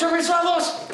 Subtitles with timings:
[0.00, 0.87] 8 a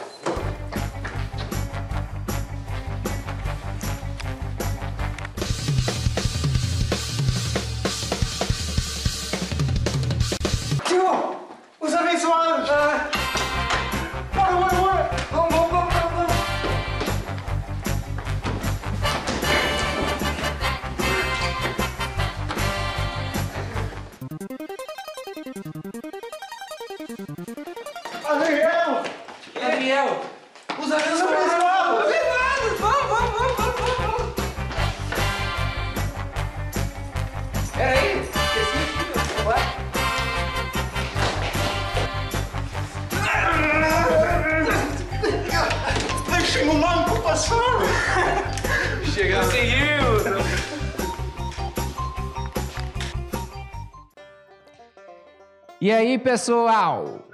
[55.84, 57.28] E aí, pessoal?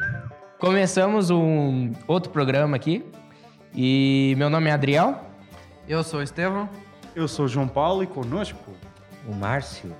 [0.58, 3.06] Começamos um outro programa aqui.
[3.72, 5.24] E meu nome é Adriel.
[5.86, 6.68] Eu sou o Estevão.
[7.14, 8.72] Eu sou o João Paulo e conosco.
[9.24, 9.94] O Márcio.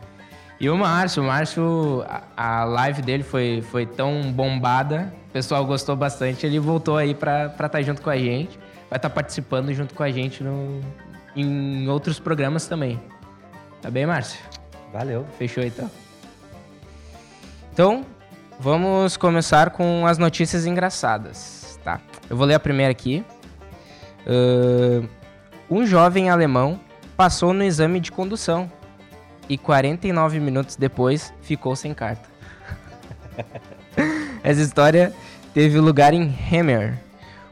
[0.59, 2.25] E o Márcio, o Márcio, a,
[2.61, 7.55] a live dele foi, foi tão bombada, o pessoal gostou bastante, ele voltou aí pra
[7.57, 8.59] estar junto com a gente,
[8.91, 10.81] vai estar participando junto com a gente no,
[11.37, 13.01] em outros programas também.
[13.81, 14.41] Tá bem, Márcio?
[14.93, 15.25] Valeu.
[15.39, 15.89] Fechou então.
[17.73, 18.05] Então,
[18.61, 21.99] vamos começar com as notícias engraçadas, tá?
[22.29, 23.25] Eu vou ler a primeira aqui.
[24.27, 25.09] Ahn,
[25.71, 26.79] um jovem alemão
[27.17, 28.71] passou no exame de condução
[29.49, 32.29] e 49 minutos depois ficou sem carta.
[34.45, 35.13] Essa história
[35.55, 36.99] teve lugar em Hemmer.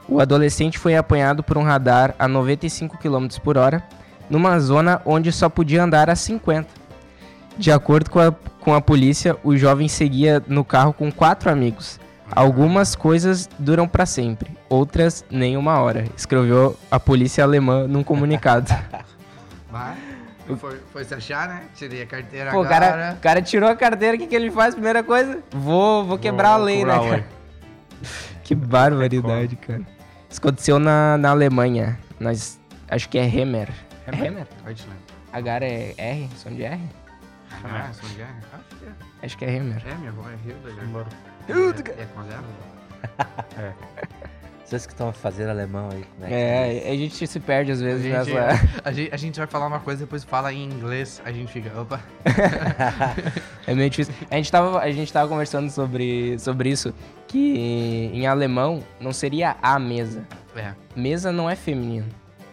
[0.07, 3.83] O adolescente foi apanhado por um radar a 95 km por hora
[4.29, 6.78] numa zona onde só podia andar a 50.
[7.59, 11.99] De acordo com a, com a polícia, o jovem seguia no carro com quatro amigos.
[12.31, 18.73] Algumas coisas duram pra sempre, outras nem uma hora, escreveu a polícia alemã num comunicado.
[19.71, 19.97] Vai.
[20.57, 21.63] Foi, foi se achar, né?
[21.75, 22.79] Tirei a carteira Pô, agora.
[22.79, 24.75] cara, o cara tirou a carteira, o que, que ele faz?
[24.75, 27.27] Primeira coisa, vou, vou quebrar a lei, né, cara?
[28.45, 29.83] Que barbaridade, cara.
[30.31, 31.99] Isso aconteceu na, na Alemanha.
[32.19, 32.59] Nós,
[32.89, 33.69] acho que é Hemmer.
[34.07, 34.47] É Hemmer?
[34.65, 34.97] Deutschland.
[35.31, 36.29] H é R?
[36.35, 36.81] Som de R?
[37.65, 37.89] Ah?
[37.91, 38.29] Acho que é.
[39.23, 39.83] Acho que é Hemmer.
[39.87, 40.71] É, minha avó é Hilda.
[40.75, 40.83] já.
[40.83, 41.07] Embora.
[41.49, 42.45] É, é com zero?
[44.65, 47.81] Vocês que estão fazendo alemão aí, como é que É, a gente se perde às
[47.81, 48.69] A vezes gente, nessa.
[48.85, 51.81] a, gente, a gente vai falar uma coisa, depois fala em inglês, a gente fica,
[51.81, 51.99] opa.
[53.67, 54.13] É meio difícil.
[54.31, 56.93] A gente tava, a gente tava conversando sobre, sobre isso,
[57.27, 60.27] que em alemão não seria a mesa.
[60.55, 60.75] É.
[60.95, 62.07] Mesa não é feminino.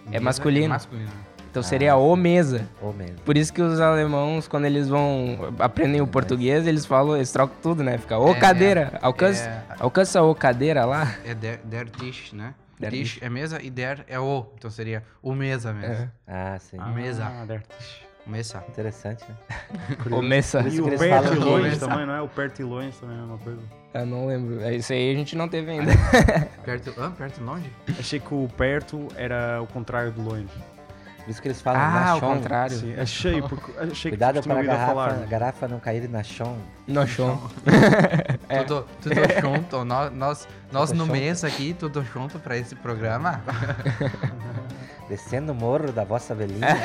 [0.07, 0.65] É Mesa masculino.
[0.65, 1.09] É masculino.
[1.55, 2.67] Então seria o mesa.
[2.81, 3.15] Ou mesmo.
[3.23, 7.55] Por isso que os alemãos, quando eles vão aprendem o português, eles falam, eles trocam
[7.61, 7.97] tudo, né?
[7.97, 9.63] Fica, ô É, cadeira, é, alcança, é.
[9.79, 11.15] alcança o cadeira lá.
[11.23, 12.53] É der, der Tisch, né?
[12.77, 14.47] Der Tisch é mesa e der é o.
[14.57, 16.11] Então seria o mesa mesmo.
[16.27, 16.77] Ah, sim.
[16.93, 17.25] Mesa.
[17.25, 17.63] Ah, der-
[18.27, 18.61] Mesa.
[18.67, 19.35] Interessante, né?
[20.11, 20.59] O mesa.
[20.61, 22.21] E o e longe também, não é?
[22.21, 23.61] O perto e longe também é a mesma coisa.
[23.93, 24.59] Eu não lembro.
[24.61, 25.91] É, Isso aí a gente não teve ainda.
[26.65, 27.71] Perto, ah, perto longe?
[27.97, 30.49] Achei que o perto era o contrário do longe.
[31.25, 32.35] Por isso que eles falam Ah, na ao chão.
[32.35, 32.77] contrário.
[32.77, 36.55] Sim, porque achei Cuidado para a garrafa, garrafa não cair na chão.
[36.87, 37.41] No chão.
[38.47, 38.61] É.
[38.63, 39.83] Tudo, tudo junto.
[39.83, 43.41] Nós, nós, nós Tudo no mês aqui, tudo junto pra esse programa.
[45.09, 46.77] Descendo o morro da vossa velhinha.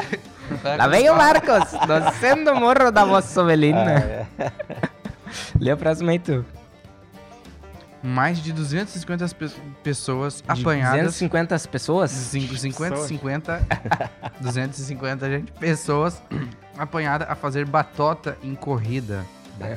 [0.78, 3.92] Lá vem o Marcos, descendo o morro da vossa ovelina.
[3.92, 4.26] é.
[5.58, 6.44] Lê a próxima aí, tu.
[8.02, 9.50] Mais de 250 pe-
[9.82, 11.02] pessoas De apanhadas.
[11.02, 12.10] 250 pessoas?
[12.10, 13.08] Cinco- 50, Pessoas.
[13.08, 13.60] 50,
[14.40, 16.22] 250 gente, pessoas
[16.78, 19.24] apanhadas a fazer batota em corrida.
[19.60, 19.76] É.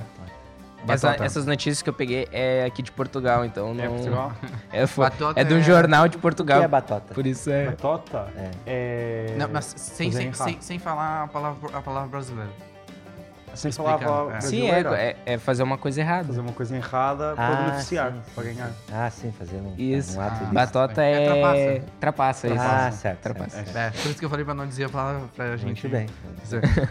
[0.88, 3.84] Essa- essas notícias que eu peguei é aqui de Portugal, então não.
[3.84, 4.34] É Portugal?
[4.72, 6.62] É, fo- Batota é de um é- jornal de O que Portugal.
[6.62, 7.14] é batota?
[7.14, 7.68] Por isso é.
[7.68, 8.52] Batota É.
[8.66, 9.36] é...
[9.38, 12.50] Não, mas sem, sem, sem, sem falar a palavra, a palavra brasileira.
[13.56, 14.42] Sem explicar, falar a é.
[14.42, 14.98] Sim, é, brasileira.
[15.26, 16.28] é, é fazer uma coisa errada.
[16.28, 18.72] Fazer uma coisa errada Ah, para beneficiar, para ganhar.
[18.92, 20.18] Ah, sim, fazer um, Isso.
[20.18, 20.54] um ato Ah.
[20.54, 21.26] Batota É é.
[21.26, 21.92] trapaça.
[22.00, 22.58] Trapaça, isso.
[22.60, 23.20] Ah, certo.
[23.22, 23.50] Trapaça.
[23.58, 23.96] certo, certo.
[23.98, 25.88] É, por isso que eu falei pra não dizer a palavra pra gente.
[25.88, 26.08] Muito bem.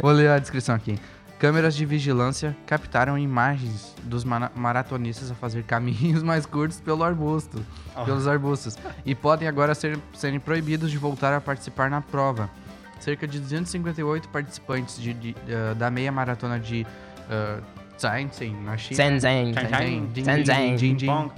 [0.00, 0.99] Vou ler a descrição aqui.
[1.38, 4.25] Câmeras de vigilância captaram imagens dos
[4.55, 7.64] maratonistas a fazer caminhos mais curtos pelo arbusto,
[7.97, 8.05] Ah.
[8.05, 12.49] pelos arbustos e podem agora ser, serem proibidos de voltar a participar na prova.
[13.02, 16.87] Cerca de 258 participantes de- de, eh, da meia maratona de
[17.28, 17.60] uh,
[17.99, 18.96] Shenzhen, na China.
[20.25, 21.31] Shenzhen, Jing, Bom,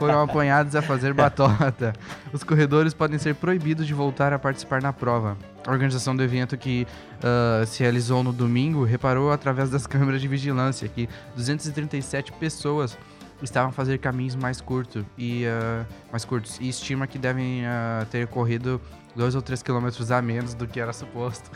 [0.00, 1.92] foram apanhados a fazer batota.
[2.32, 5.36] Os corredores podem ser proibidos de voltar a participar na prova.
[5.64, 6.84] A organização do evento que
[7.22, 12.98] ah, se realizou no domingo reparou através das câmeras de vigilância que 237 pessoas
[13.40, 18.04] estavam a fazer caminhos mais curtos e ah, mais curtos e estima que devem ah,
[18.10, 18.80] ter corrido
[19.16, 21.50] 2 ou 3 quilômetros a menos do que era suposto.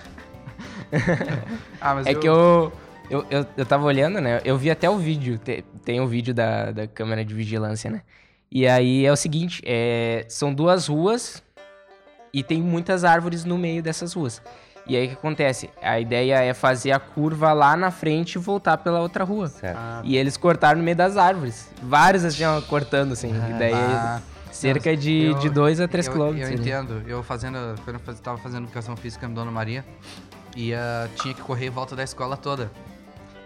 [1.80, 2.72] ah, mas É que eu,
[3.08, 4.40] eu, eu, eu tava olhando, né?
[4.44, 5.38] Eu vi até o vídeo.
[5.38, 8.02] te- Tem o vídeo da, da câmera de vigilância, né?
[8.50, 11.42] E aí é o seguinte: é, são duas ruas
[12.32, 14.42] e tem muitas árvores no meio dessas ruas.
[14.86, 15.70] E aí o que acontece?
[15.82, 19.46] A ideia é fazer a curva lá na frente e voltar pela outra rua.
[19.46, 19.76] Certo.
[19.78, 21.68] Ah, E eles cortaram no meio das árvores.
[21.82, 23.28] Vários assim, ó, cortando, assim.
[23.28, 24.20] e daí Ah,
[24.52, 26.48] cerca de, eu- de 2 a 3 eu, quilômetros.
[26.50, 26.60] Eu ali.
[26.62, 27.02] entendo.
[27.06, 29.84] Eu fazendo, eu faz- tava fazendo educação física no Dona Maria,
[30.56, 32.70] e ah, tinha que correr em volta da escola toda.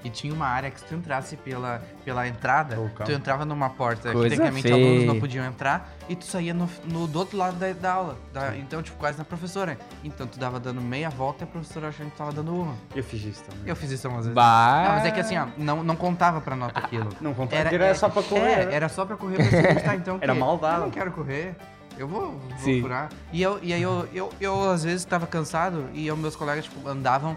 [0.04, 3.70] E tinha uma área que se tu entrasse pela, pela entrada, Oh, tu entrava numa
[3.70, 4.74] porta Coisa que tecnicamente feia.
[4.74, 8.16] alunos não podiam entrar, e tu saía no, no- do outro lado da, da aula.
[8.32, 9.78] da- então, tipo, quase na professora.
[10.04, 12.74] Então tu dava dando meia volta e a professora achando que tava dando uma.
[12.94, 13.62] eu fiz isso também.
[13.66, 14.34] Eu fiz isso umas vezes.
[14.34, 14.84] Bah.
[14.86, 17.08] Ah, mas é que assim, ó, não, não contava pra nota aquilo.
[17.20, 18.50] Não contava que era só pra correr.
[18.52, 18.74] É, né?
[18.74, 20.38] era só pra correr pra você tá, então Era quê?
[20.38, 20.74] maldade.
[20.76, 21.56] Eu não quero correr.
[21.96, 22.82] Eu vou, vou Sim.
[22.82, 23.08] furar.
[23.32, 26.64] E, eu, e aí eu, eu, eu, às vezes, tava cansado e eu, meus colegas,
[26.64, 27.36] tipo, andavam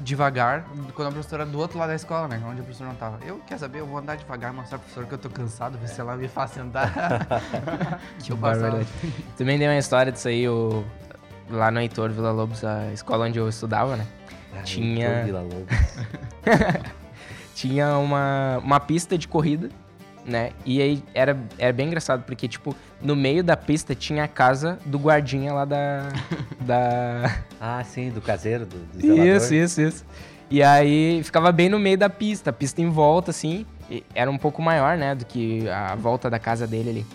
[0.00, 0.64] devagar
[0.94, 2.42] quando a professora do outro lado da escola, né?
[2.46, 3.18] Onde a professora não tava.
[3.24, 5.88] Eu, quer saber, eu vou andar devagar, mostrar pra professora que eu tô cansado, ver
[5.88, 6.92] se ela me faz sentar.
[8.22, 8.70] que eu passava.
[8.70, 8.88] Barbaridade.
[9.36, 10.84] Também tem uma história disso aí, o...
[11.50, 14.06] lá no Heitor Vila Lobos, a escola onde eu estudava, né?
[14.56, 15.76] Ah, Tinha- Heitor Vila Lobos.
[17.54, 19.68] Tinha uma, uma pista de corrida,
[20.24, 20.50] né?
[20.64, 24.78] E aí era, era bem engraçado, porque, tipo, no meio da pista tinha a casa
[24.84, 26.08] do guardinha lá da.
[26.60, 27.38] da...
[27.60, 29.26] Ah, sim, do caseiro, do, do zelador.
[29.26, 30.04] Isso, isso, isso.
[30.50, 33.66] E aí ficava bem no meio da pista, a pista em volta, assim.
[34.14, 37.06] Era um pouco maior, né, do que a volta da casa dele ali.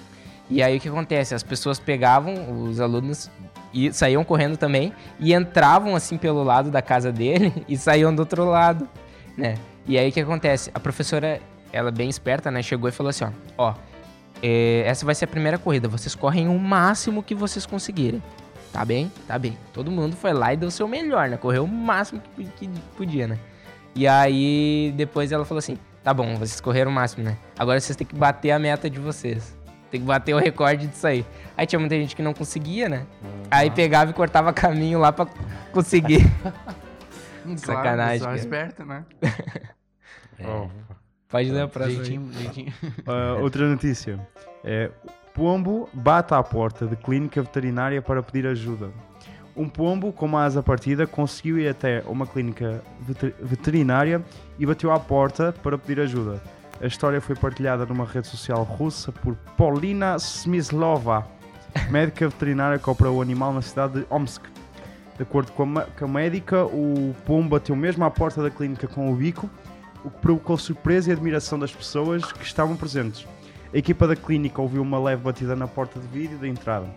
[0.49, 1.35] E aí o que acontece?
[1.35, 3.29] As pessoas pegavam, os alunos
[3.73, 8.19] e saíam correndo também e entravam assim pelo lado da casa dele e saíam do
[8.19, 8.89] outro lado,
[9.37, 9.55] né?
[9.87, 10.71] E aí o que acontece?
[10.73, 11.39] A professora,
[11.71, 13.73] ela bem esperta, né, chegou e falou assim, ó, ó,
[14.41, 18.21] é, essa vai ser a primeira corrida, vocês correm o máximo que vocês conseguirem.
[18.71, 19.11] Tá bem?
[19.27, 19.57] Tá bem.
[19.73, 21.37] Todo mundo foi lá e deu o seu melhor, né?
[21.37, 23.39] Correu o máximo que, que podia, né?
[23.95, 27.35] E aí, depois ela falou assim: tá bom, vocês correram o máximo, né?
[27.57, 29.57] Agora vocês têm que bater a meta de vocês.
[29.89, 31.25] Tem que bater o recorde disso aí.
[31.57, 33.07] Aí tinha muita gente que não conseguia, né?
[33.49, 35.25] Aí pegava e cortava caminho lá pra
[35.73, 36.21] conseguir.
[37.57, 38.11] Sacanagem, Claro, cara.
[38.11, 39.03] pessoal esperto, né?
[40.41, 40.69] Oh.
[41.29, 42.03] Pode ler a próxima.
[42.03, 42.73] Jeitinho, jeitinho.
[43.05, 44.19] Ah, outra notícia.
[44.63, 44.89] É,
[45.33, 48.89] pombo bate à porta de clínica veterinária para pedir ajuda.
[49.55, 54.23] Um pombo com uma asa partida conseguiu ir até uma clínica veter- veterinária
[54.57, 56.41] e bateu à porta para pedir ajuda.
[56.81, 61.27] A história foi partilhada numa rede social russa por Polina Smyslova,
[61.91, 64.43] médica veterinária que operou o animal na cidade de Omsk.
[65.17, 68.87] De acordo com a, com a médica, o pombo bateu mesmo à porta da clínica
[68.87, 69.49] com o bico,
[70.03, 73.27] o que provocou surpresa e admiração das pessoas que estavam presentes.
[73.73, 76.87] A equipa da clínica ouviu uma leve batida na porta de vídeo da entrada.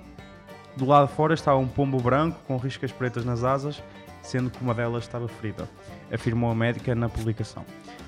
[0.76, 3.82] Do lado de fora estava um pombo branco com riscas pretas nas asas,
[4.22, 5.68] sendo que uma delas estava ferida,
[6.10, 7.64] afirmou a médica na publicação.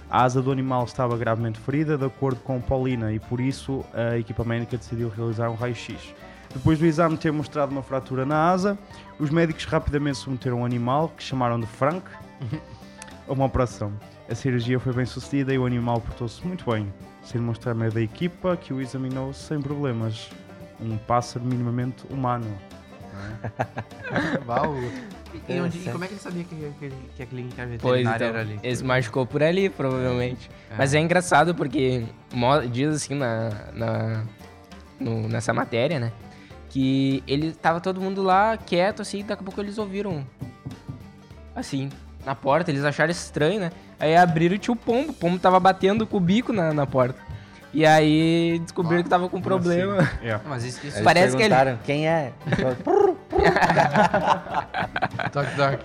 [0.08, 4.16] A asa do animal estava gravemente ferida, de acordo com Paulina, e por isso a
[4.16, 6.14] equipa médica decidiu realizar um raio-x.
[6.54, 8.78] Depois do exame ter mostrado uma fratura na asa,
[9.18, 12.08] os médicos rapidamente submeteram o animal, que chamaram de Frank,
[13.26, 13.92] a uma operação.
[14.28, 18.00] A cirurgia foi bem sucedida e o animal portou-se muito bem, sem mostrar medo da
[18.00, 20.30] equipa que o examinou sem problemas.
[20.80, 22.46] Um pássaro minimamente humano.
[24.48, 24.74] Uau.
[25.48, 27.98] E, e onde- e como é que ele sabia que, que, que a clínica Pois
[28.06, 28.60] veterinária então, era ali?
[28.62, 30.50] ele se machucou por ali, provavelmente.
[30.76, 32.04] Mas é engraçado porque
[32.72, 34.24] diz assim na, na-
[34.98, 36.12] no- nessa matéria, né?
[36.70, 40.26] Que ele tava todo mundo lá quieto, assim, daqui a pouco eles ouviram.
[41.54, 41.88] Assim,
[42.26, 43.70] na porta, eles acharam estranho, né?
[44.04, 45.12] Aí abriram e tinha o pombo.
[45.12, 47.18] O pombo tava batendo com o bico na, na porta.
[47.72, 49.96] E aí descobriram que tava com problema.
[50.22, 50.38] É.
[50.46, 52.32] Mas isso, isso Parece que ele- quem é.
[55.32, 55.84] Toque, toque.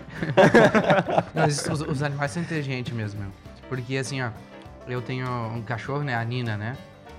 [1.33, 3.31] Mas os, os animais são inteligentes mesmo, meu.
[3.69, 4.29] Porque assim, ó,
[4.87, 6.15] eu tenho um cachorro, né?
[6.15, 6.75] A Nina, né?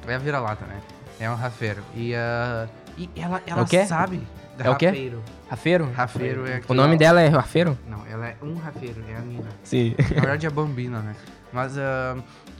[0.07, 0.76] É a vira-lata, né?
[1.19, 1.83] É um rafeiro.
[1.95, 3.87] E, ah, e ela, ela o quê?
[3.87, 4.23] sabe.
[4.64, 4.87] É o quê?
[4.87, 5.23] Rafeiro.
[5.49, 5.93] Rafeiro?
[5.93, 7.79] Rafeiro é O nome dela é Rafeiro?
[7.87, 9.49] Não, ela é um rafeiro, é a Nina.
[9.62, 9.95] Sim.
[9.99, 11.17] Na verdade é Bambina, né?
[11.52, 12.17] Mas ah,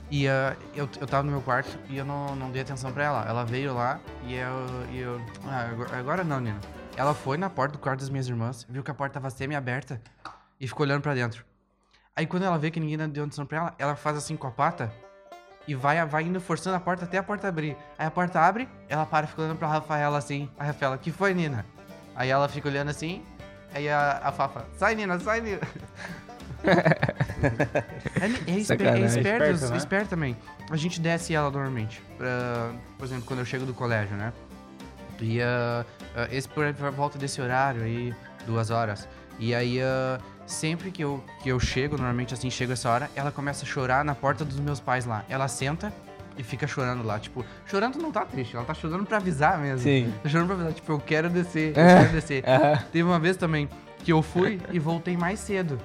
[0.09, 3.05] e, ah, eu, eu tava no meu quarto e eu não, não dei atenção pra
[3.05, 3.25] ela.
[3.25, 4.65] Ela veio lá e eu.
[4.91, 6.59] E eu ah, agora, agora não, Nina.
[6.97, 10.01] Ela foi na porta do quarto das minhas irmãs, viu que a porta tava semi-aberta
[10.59, 11.45] e ficou olhando pra dentro.
[12.13, 14.51] Aí quando ela vê que ninguém deu atenção pra ela, ela faz assim com a
[14.51, 14.91] pata
[15.65, 17.77] e vai, vai indo forçando a porta até a porta abrir.
[17.97, 20.49] Aí a porta abre, ela para e fica olhando pra Rafaela assim.
[20.59, 21.65] A Rafaela, que foi, Nina?
[22.21, 23.23] Aí ela fica olhando assim,
[23.73, 25.59] aí a, a Fafa, sai, Nina, sai, Nina.
[28.21, 29.77] É, é, esper, é esperto, Esperto, né?
[29.77, 30.37] esperto também.
[30.69, 31.99] A gente desce ela normalmente.
[32.15, 34.31] pra- por exemplo, quando eu chego do colégio, né?
[35.19, 35.83] E ah,
[36.31, 38.13] esse por, volta desse horário aí,
[38.45, 39.09] duas horas.
[39.39, 43.31] E aí, ah, sempre que eu, que eu chego, normalmente assim, chego essa hora, ela
[43.31, 45.25] começa a chorar na porta dos meus pais lá.
[45.27, 45.91] Ela senta
[46.37, 47.19] e fica chorando lá.
[47.19, 49.79] Tipo, chorando não tá triste, ela tá chorando pra avisar mesmo.
[49.79, 50.13] Sim.
[50.23, 51.97] Tá chorando pra avisar, tipo, eu quero descer, eu É.
[52.01, 52.43] quero descer.
[52.47, 52.79] Aham.
[52.91, 53.67] Teve uma vez também
[54.03, 55.77] que eu fui e voltei mais cedo.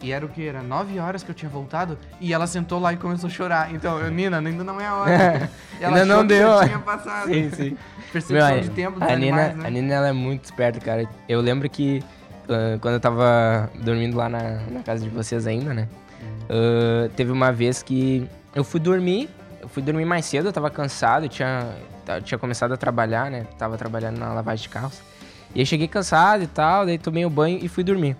[0.00, 0.44] E era o que?
[0.44, 3.72] Era 9 horas que eu tinha voltado e ela sentou lá e começou a chorar.
[3.72, 5.50] Então, eu, Nina, ainda não é a hora.
[5.80, 6.48] Ela Ainda não que deu.
[6.58, 7.28] já tinha passado.
[7.28, 7.68] Sim, sim.
[7.70, 7.78] Meu,
[8.12, 9.66] Percepção a, de tempo dos a Nina, animais, né?
[9.66, 11.08] a Nina ela é muito esperta, cara.
[11.28, 12.02] Eu lembro que
[12.48, 15.86] ah, quando eu tava dormindo lá na, na casa de vocês ainda, né?
[16.50, 19.30] ah, teve uma vez que eu fui dormir,
[19.62, 21.76] eu fui dormir mais cedo, eu tava cansado, eu tinha,
[22.24, 23.46] tinha começado a trabalhar, né?
[23.56, 25.00] Tava trabalhando na lavagem de carros.
[25.54, 28.16] E aí cheguei cansado e tal, daí tomei o banho e fui dormir.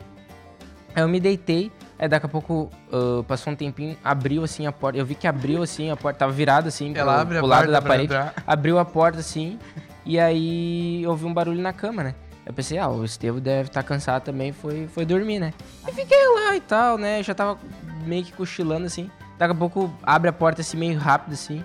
[0.94, 4.72] Aí eu me deitei, aí daqui a pouco ah, passou um tempinho, abriu assim a
[4.72, 4.96] porta.
[4.98, 7.72] Eu vi que abriu assim a porta, tava virada assim Ela pro, abre pro lado
[7.72, 8.34] da parede entrar.
[8.46, 9.58] abriu a porta assim,
[10.06, 12.14] e aí eu ouvi um barulho na cama, né?
[12.46, 15.52] Eu pensei, ah, o Estevo deve estar cansado também, foi, foi dormir, né?
[15.88, 17.20] E fiquei lá e tal, né?
[17.22, 17.58] Já tava
[18.04, 19.10] meio que cochilando assim.
[19.38, 21.64] Daqui a pouco abre a porta assim, meio rápido assim.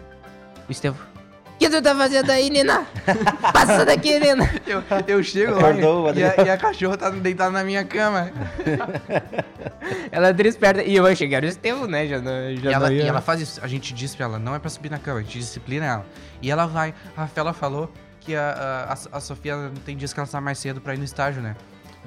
[0.67, 0.97] O Estevo.
[1.55, 2.85] O que tu tá fazendo aí, Nina?
[3.51, 4.47] Passa daqui, Nina.
[4.67, 7.83] Eu, eu chego Acordou, lá e, e, a, e a cachorra tá deitada na minha
[7.83, 8.31] cama.
[10.11, 10.83] Ela é desperta.
[10.83, 12.05] E eu que era o Estevo, né?
[12.07, 13.03] Já, não- já E ela, não ia...
[13.03, 13.59] e ela faz isso.
[13.63, 16.05] A gente diz pra ela, não é pra subir na cama, a gente disciplina ela.
[16.41, 16.93] E ela vai.
[17.15, 20.59] A Rafaela falou que a, a, a- a Sofia tem dias que ela sai mais
[20.59, 21.55] cedo pra ir no estágio, né?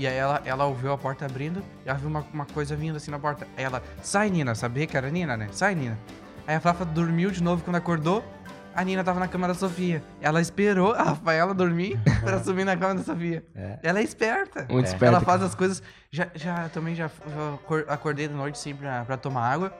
[0.00, 2.96] E aí ela, ela ouviu a porta abrindo e ela viu uma, uma coisa vindo
[2.96, 3.46] assim na porta.
[3.54, 5.48] Aí ela, sai Nina, sabia que era Nina, né?
[5.52, 5.98] Sai Nina.
[6.46, 8.24] Aí a Rafa dormiu de novo quando acordou.
[8.74, 10.02] A Nina tava na cama da Sofia.
[10.22, 13.44] Ela esperou a Rafaela dormir pra subir na cama da Sofia.
[13.54, 13.78] É.
[13.82, 14.64] Ela é esperta.
[14.70, 14.88] Muito É.
[14.88, 15.16] esperta.
[15.16, 15.82] Ela faz as coisas.
[16.10, 19.70] Já, já também já, já acor- acordei de noite assim pra, pra tomar água.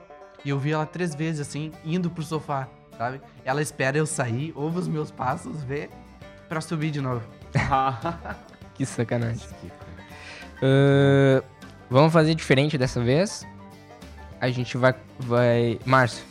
[0.45, 3.19] E eu vi ela três vezes assim, indo pro sofá, sabe?
[3.43, 5.89] Ela espera eu sair, ouve os meus passos, vê,
[6.47, 7.23] pra subir de novo.
[8.73, 9.47] Que sacanagem.
[10.61, 11.43] Ah,
[11.89, 13.47] vamos fazer diferente dessa vez.
[14.39, 14.95] A gente vai.
[15.19, 15.79] vai...
[15.85, 16.23] Márcio,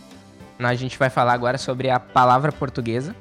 [0.58, 3.14] a gente vai falar agora sobre a palavra portuguesa.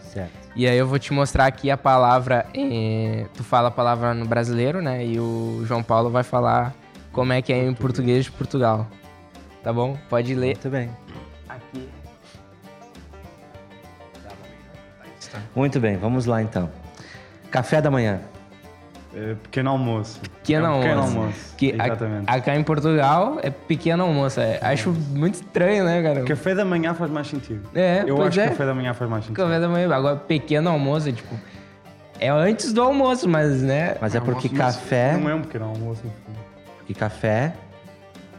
[0.00, 0.32] Certo.
[0.56, 2.46] E aí eu vou te mostrar aqui a palavra.
[2.54, 5.04] eh, tu fala a palavra no brasileiro, né?
[5.04, 6.72] E o João Paulo vai falar
[7.12, 8.86] como é que é em português de Portugal.
[9.62, 9.96] Tá bom?
[10.08, 10.54] Pode ler.
[10.54, 10.90] Muito bem.
[11.48, 11.88] Aqui.
[15.56, 16.70] Muito bem, vamos lá então.
[17.50, 18.20] Café da manhã.
[19.16, 20.20] É, pequeno almoço.
[20.20, 21.18] Pequeno É um pequeno almoço.
[21.18, 21.54] almoço.
[21.56, 22.24] Que a- Exatamente.
[22.28, 24.40] acá em Portugal é pequeno almoço.
[24.40, 24.58] é.
[24.60, 26.22] Acho muito estranho, né, cara?
[26.24, 27.62] Café da manhã faz mais sentido.
[27.74, 28.44] É, Eu pois acho é.
[28.44, 29.36] que café da manhã faz mais sentido.
[29.44, 29.94] Café da manhã.
[29.94, 31.34] Agora, pequeno almoço é tipo.
[32.18, 33.96] É antes do almoço, mas, né?
[34.00, 36.02] Mas é porque almoço, café, Não é um pequeno almoço.
[36.78, 37.52] porque café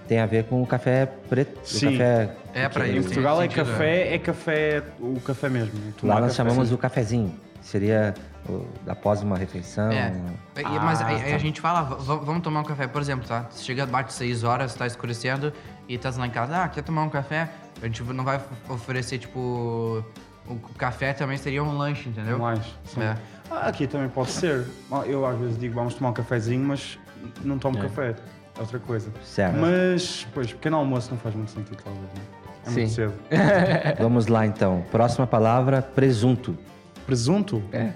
[0.08, 1.60] tem a ver com o café preto.
[1.64, 1.92] o Sim.
[1.92, 5.74] Café, É, pra Em Tem Portugal é sentido, café, é café, o café mesmo.
[6.02, 6.34] Lá nós café.
[6.36, 7.36] chamamos o cafezinho.
[7.62, 8.14] Seria
[8.48, 9.92] o- após uma refeição.
[9.92, 10.14] É.
[10.58, 11.36] E- mas Ah, aí, aí tá.
[11.36, 13.48] a gente fala, "V- v- vamos tomar um café, por exemplo, tá?
[13.50, 15.52] Você chega, bate 6 horas, tá escurecendo
[15.90, 17.50] e tá lá em casa, ah, quer tomar um café?
[17.82, 20.02] A gente não vai of- oferecer, tipo.
[20.48, 22.38] O café também seria um lanche, entendeu?
[22.40, 22.60] Mais.
[22.86, 23.02] sim.
[23.02, 23.18] É.
[23.52, 24.64] Ah, aqui também pode ser.
[25.08, 26.98] Eu às vezes digo vamos tomar um cafezinho, mas
[27.44, 28.16] não tomo café.
[28.56, 29.10] É outra coisa.
[29.26, 29.58] Certo.
[29.58, 32.06] Mas, pois, pequeno almoço não faz muito sentido, talvez.
[32.14, 32.22] né?
[32.66, 32.96] É muito Sim.
[32.96, 33.14] cedo.
[34.00, 34.84] Vamos lá então.
[34.92, 36.58] Próxima palavra, presunto.
[37.06, 37.62] Presunto?
[37.72, 37.90] É.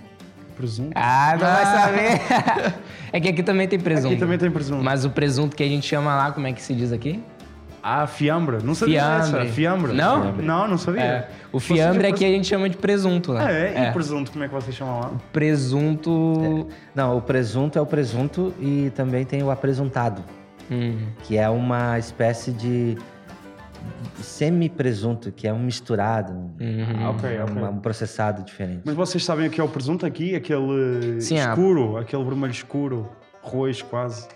[0.56, 0.92] Presunto?
[0.96, 2.74] Ah, não vai saber.
[3.14, 4.08] é que aqui também tem presunto.
[4.14, 4.84] Aqui também tem presunto.
[4.84, 7.24] Mas o presunto que a gente chama lá, como é que se diz aqui?
[7.82, 8.58] Ah, fiambre.
[8.62, 9.42] Não sabia Fiambre.
[9.42, 9.54] essa.
[9.54, 9.94] Fiambre.
[9.94, 10.34] Não?
[10.34, 11.02] Não, não sabia.
[11.02, 11.30] É.
[11.52, 13.48] O fiambre aqui a gente chama de presunto lá.
[13.48, 13.88] Ah, é?
[13.88, 15.12] E presunto, como é que vocês chamam lá?
[15.32, 16.68] Presunto.
[16.94, 20.22] Não, o presunto é o presunto e também tem o apresuntado,
[20.70, 20.98] Hum.
[21.24, 22.98] que é uma espécie de
[24.22, 27.06] semi-presunto, que é um misturado, um- Uhum.
[27.06, 27.56] Ah, ok, ok.
[27.64, 28.82] um, um processado diferente.
[28.86, 30.36] Mas vocês sabem o que é o presunto aqui?
[30.36, 31.50] Aquele Sim, ah.
[31.50, 33.10] escuro, aquele vermelho escuro,
[33.42, 34.28] roxo quase,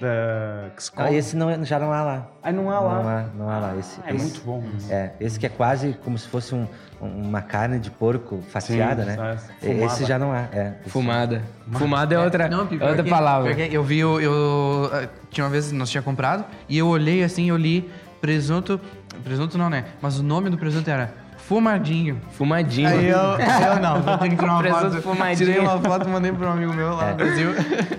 [0.00, 0.70] da...
[0.76, 1.08] que se come.
[1.08, 2.28] Ah, esse não, é- já não há lá.
[2.42, 2.94] Ah, não há lá.
[3.02, 3.76] Não há, não há lá.
[3.76, 4.62] Esse, É esse- muito bom.
[4.88, 6.66] É, esse que é quase como se fosse um-
[7.00, 9.38] uma carne de porco fatiada, Sim, né?
[9.62, 10.48] é, Esse já não há.
[10.52, 11.42] É, esse- Fumada.
[11.72, 13.52] Fumada é outra, Não, outra que- palavra.
[13.52, 17.48] eu vi, eu, eu, eh, Tinha uma vez, nós tinha comprado, e eu olhei assim,
[17.50, 17.88] eu li
[18.20, 18.80] presunto.
[19.24, 19.84] Presunto não, né?
[20.00, 21.12] Mas o nome do presunto era
[21.50, 22.20] Fumadinho.
[22.30, 22.88] Fumadinho.
[22.88, 23.18] Aí eu,
[23.74, 25.02] eu não, vou ter que tirar uma Presunto foto.
[25.02, 25.36] fumadinho.
[25.36, 27.48] Tirei uma foto e mandei para um amigo meu lá no Brasil.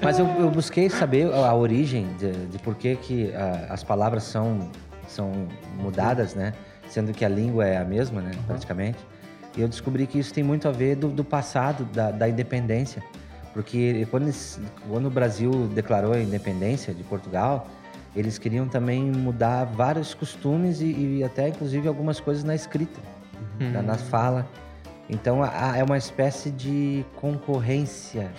[0.02, 3.84] Mas eu, eu busquei saber a, a origem de, de por que, que ah, as
[3.84, 4.70] palavras são,
[5.06, 6.54] são mudadas, né?
[6.88, 8.32] Sendo que a língua é a mesma, né?
[8.48, 9.00] Praticamente.
[9.58, 13.04] E eu descobri que isso tem muito a ver do, do passado, da, da independência.
[13.54, 14.32] Porque quando,
[14.90, 17.68] quando o Brasil declarou a independência de Portugal,
[18.16, 20.86] eles queriam também mudar vários costumes e,
[21.18, 23.00] e até inclusive algumas coisas na escrita,
[23.60, 24.48] na, na fala.
[25.10, 28.32] Então a- a- é uma espécie de concorrência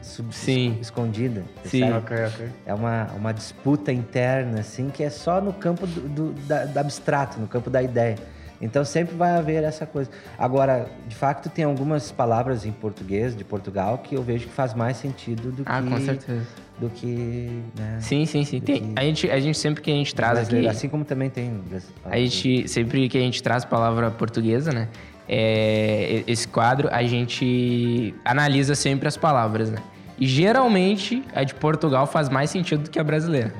[0.00, 0.78] sub- Sim.
[0.80, 1.42] escondida.
[1.64, 1.80] Sim.
[1.80, 1.92] sabe?
[1.94, 2.48] Ok, ok.
[2.66, 6.78] É uma, uma disputa interna, assim, que é só no campo do, do- da, do
[6.78, 8.16] abstrato, no campo da ideia.
[8.64, 10.10] Então sempre vai haver essa coisa.
[10.38, 14.74] Agora, de facto, tem algumas palavras em português de Portugal que eu vejo que faz
[14.74, 15.88] mais sentido do Ah, que.
[15.88, 16.46] com certeza.
[16.78, 17.62] Do que.
[17.78, 18.60] Né, Sim, sim, sim.
[18.60, 20.66] Tem, a, gente, a gente sempre que a gente traz aqui.
[20.66, 21.60] Assim como também tem.
[22.04, 24.88] A gente, sempre que a gente traz palavra portuguesa, né?
[25.28, 29.78] é, esse quadro, a gente analisa sempre as palavras, né?
[30.18, 33.52] E geralmente a de Portugal faz mais sentido do que a brasileira.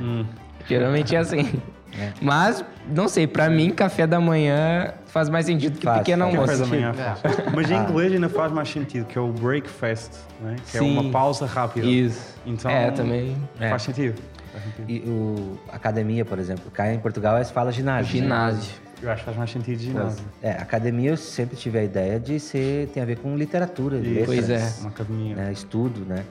[0.69, 1.53] Geralmente é assim.
[2.21, 6.35] Mas, não sei, pra mim, café da manhã faz mais sentido que Faz, pequeno faz.
[6.35, 6.53] almoço.
[6.59, 7.55] Café da manhã faz.
[7.55, 10.57] Mas em inglês ainda faz mais sentido, que é o breakfast, né?
[10.71, 10.99] que é Sim.
[10.99, 11.87] uma pausa rápida.
[11.87, 12.35] Isso.
[12.47, 13.37] Então, É, também.
[13.61, 13.71] é.
[13.71, 14.21] Faz sentido.
[14.53, 14.91] Faz sentido.
[14.91, 18.15] E o academia, por exemplo, cá em Portugal eles falam ginásio.
[18.17, 18.23] né?
[18.23, 18.85] Ginásio.
[19.03, 20.25] Eu acho que faz mais sentido ginásio.
[20.43, 24.25] É, academia eu sempre tive a ideia de ser tem a ver com literatura, Isso.
[24.25, 25.35] Pois letras, Uma academia.
[25.37, 26.25] né, estudo, né?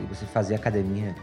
[0.00, 1.14] E você fazer academia.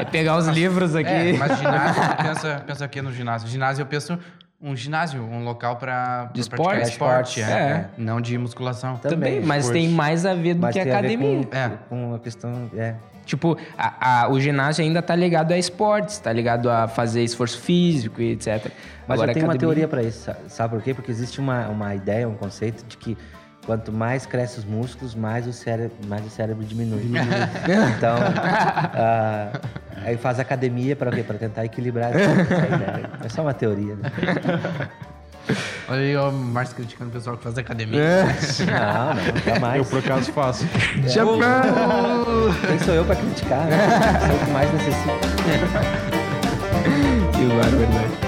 [0.00, 1.08] É pegar os livros aqui.
[1.08, 3.48] É, mas ginásio, pensa, pensa aqui no ginásio.
[3.48, 4.18] Ginásio, eu penso
[4.60, 6.88] um ginásio, um local praticar esporte?
[6.90, 7.40] esporte.
[7.42, 7.44] É.
[7.44, 7.86] É.
[7.96, 8.96] Não de musculação.
[8.96, 9.72] Também, mas pois.
[9.78, 11.44] tem mais a ver do Mas que tem a ver academia.
[11.46, 11.70] com, É.
[11.88, 12.70] com a questão.
[12.76, 12.94] É.
[13.24, 17.60] Tipo, a- a- o ginásio ainda tá ligado a esportes, tá ligado a fazer esforço
[17.60, 18.72] físico e etc.
[19.06, 20.94] Mas Agora, eu tenho uma academia- teoria para isso, sa- sabe por quê?
[20.94, 23.16] Porque existe uma, uma ideia, um conceito de que
[23.68, 27.02] quanto mais cresce os músculos, mais o cérebro, mais o cérebro diminui.
[27.98, 28.16] então,
[28.94, 29.60] ah,
[30.06, 31.22] aí faz academia para quê?
[31.22, 33.10] Para tentar equilibrar essa, ideia.
[33.22, 34.10] É só uma teoria, né?
[35.86, 38.00] Olha aí, ó, o Márcio criticando o pessoal que faz academia.
[38.00, 39.76] Não, não, jamais.
[39.76, 40.66] Eu por acaso faço.
[42.66, 43.66] Quem sou eu para criticar?
[43.66, 43.76] Né?
[44.26, 45.12] Sou o que mais necessita.
[47.38, 48.27] Que barbaridade.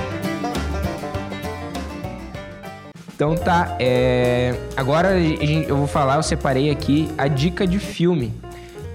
[3.20, 4.54] Então tá, é...
[4.74, 8.32] agora eu vou falar, eu separei aqui a dica de filme.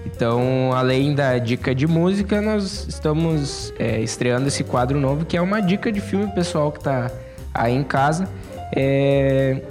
[0.04, 5.42] Então, além da dica de música, nós estamos é, estreando esse quadro novo, que é
[5.42, 7.12] uma dica de filme pessoal que tá
[7.54, 8.28] aí em casa.
[8.76, 9.62] É,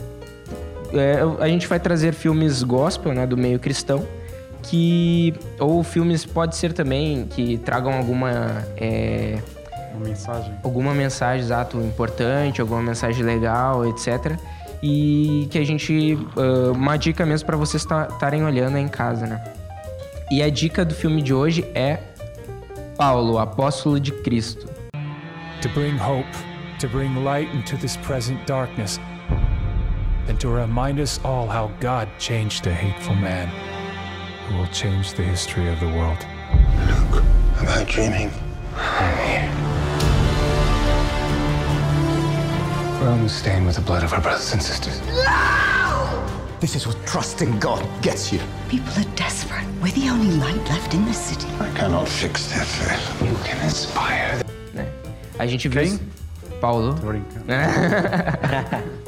[0.93, 4.07] é, a gente vai trazer filmes gospel, né, do meio cristão,
[4.63, 9.39] que ou filmes pode ser também que tragam alguma é,
[9.95, 10.55] Uma mensagem.
[10.63, 14.37] alguma mensagem exato importante, alguma mensagem legal, etc.
[14.83, 19.27] E que a gente ah, uma dica mesmo para vocês estarem olhando aí em casa,
[19.27, 19.43] né?
[20.31, 21.99] E a dica do filme de hoje é
[22.97, 24.75] Paulo, apóstolo de Cristo.
[25.65, 26.27] to bring hope,
[26.79, 28.99] to bring light into this present darkness,
[30.29, 33.49] and to remind us all how God changed a hateful man
[34.47, 36.19] who will change the history of the world.
[37.57, 38.31] Am I dreaming?
[43.05, 44.99] We're almost stained with the blood of our brothers and sisters.
[46.59, 48.41] This is what trusting God gets you.
[48.71, 49.67] People are desperate.
[49.83, 51.47] We're the only light left in the city.
[51.61, 53.03] I cannot fix their fate.
[53.29, 54.47] You can inspire them.
[54.73, 54.87] né?
[55.39, 56.01] A gente viu
[56.63, 56.95] Paulo.
[56.95, 57.45] Tô brincando.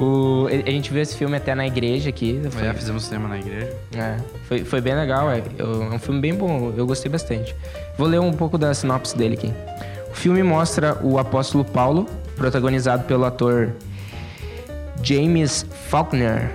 [0.00, 2.40] O, a gente viu esse filme até na igreja aqui.
[2.50, 3.72] Foi, Já fizemos cinema na igreja.
[3.96, 4.16] É,
[4.48, 7.54] foi, foi bem legal, é, Eu- é um filme bem bom, eu gostei bastante.
[7.96, 9.52] Vou ler um pouco da sinopse dele aqui.
[10.14, 13.72] O filme mostra o apóstolo Paulo, protagonizado pelo ator
[15.02, 16.50] James Faulkner,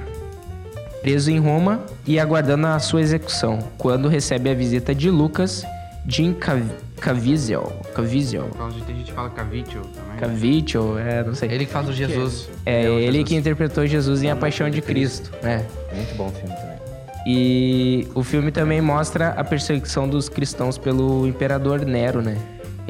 [1.02, 5.64] preso em Roma e aguardando a sua execução, quando recebe a visita de Lucas
[6.08, 6.64] Jim Cav-
[7.00, 7.72] Caviezel.
[7.94, 8.44] Caviezel.
[8.44, 10.18] Por causa de- Tem gente que fala Cavitio também.
[10.20, 11.52] Caviezel, é, não sei.
[11.52, 12.50] Ele que faz o Jesus.
[12.66, 13.28] é o ele Jesus.
[13.30, 15.32] que interpretou Jesus em A Paixão de Cristo.
[15.44, 15.64] É.
[15.94, 16.80] Muito bom filme também.
[17.28, 22.38] E o filme também mostra a perseguição dos cristãos pelo imperador Nero, né?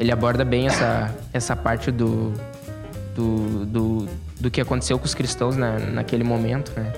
[0.00, 2.32] Ele aborda bem essa, essa parte do,
[3.14, 4.08] do, do,
[4.40, 6.90] do que aconteceu com os cristãos na, naquele momento, né?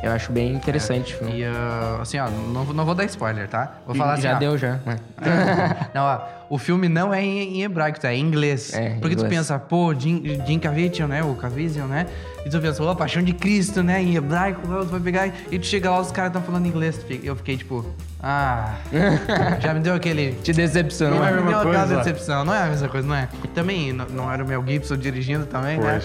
[0.00, 1.40] Eu acho bem interessante filme.
[1.40, 3.78] E ah, assim, ó, não, não vou dar spoiler, tá?
[3.86, 4.78] Vou falar assim, já ó, deu, já.
[4.86, 4.98] né?
[5.94, 8.12] Não, ó, o filme não é em, em hebraico, tá?
[8.12, 8.72] É em inglês.
[8.74, 9.38] É, Porque tu inglês.
[9.38, 11.24] pensa, pô, Jim, Jim Caviezel, né?
[11.24, 12.06] O Caviezel, né?
[12.44, 14.02] E tu pensa, ô, Paixão de Cristo, né?
[14.02, 16.98] Em hebraico, tu vai pegar e tu chega lá, os caras estão falando inglês.
[17.22, 17.84] Eu fiquei tipo,
[18.22, 18.74] ah,
[19.60, 20.32] já me deu aquele...
[20.42, 21.18] Te decepcionou.
[21.20, 21.96] Não é a mesma mesma coisa.
[21.96, 23.28] decepção, não é a mesma coisa, não é?
[23.54, 26.04] Também não, não era o Mel Gibson dirigindo também, Pois.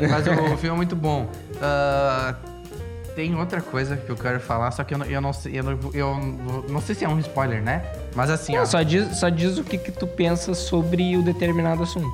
[0.00, 0.08] né?
[0.08, 1.28] Mas o, o filme é muito bom.
[1.60, 2.34] Ah,
[3.14, 5.62] tem outra coisa que eu quero falar, só que eu não, eu não sei, eu
[5.62, 7.84] não, eu não- sei se é um spoiler, né?
[8.14, 8.60] Mas assim, ó.
[8.60, 12.10] Não, só, diz, só diz o que, que tu pensa sobre o determinado assunto.